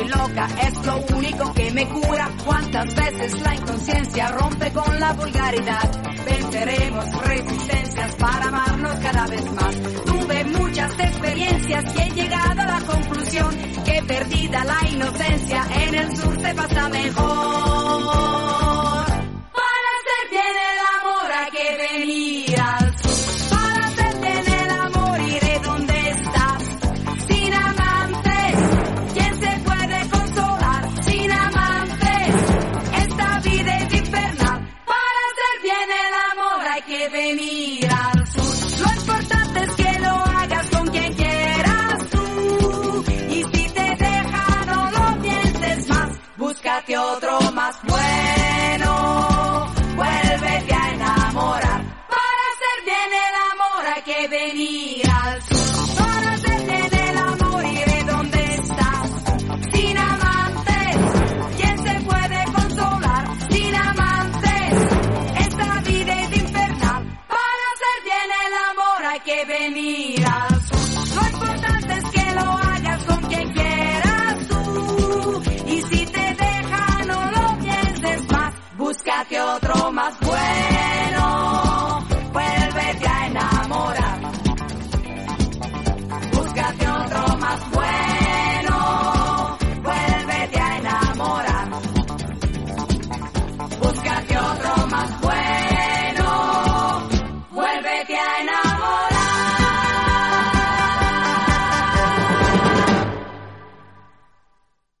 [0.08, 2.28] loca es lo único que me cura.
[2.44, 5.90] Cuántas veces la inconsciencia rompe con la vulgaridad.
[6.24, 9.76] Venceremos resistencias para amarnos cada vez más.
[10.04, 16.16] Tuve muchas experiencias y he llegado a la conclusión que perdida la inocencia en el
[16.16, 17.79] sur se pasa mejor.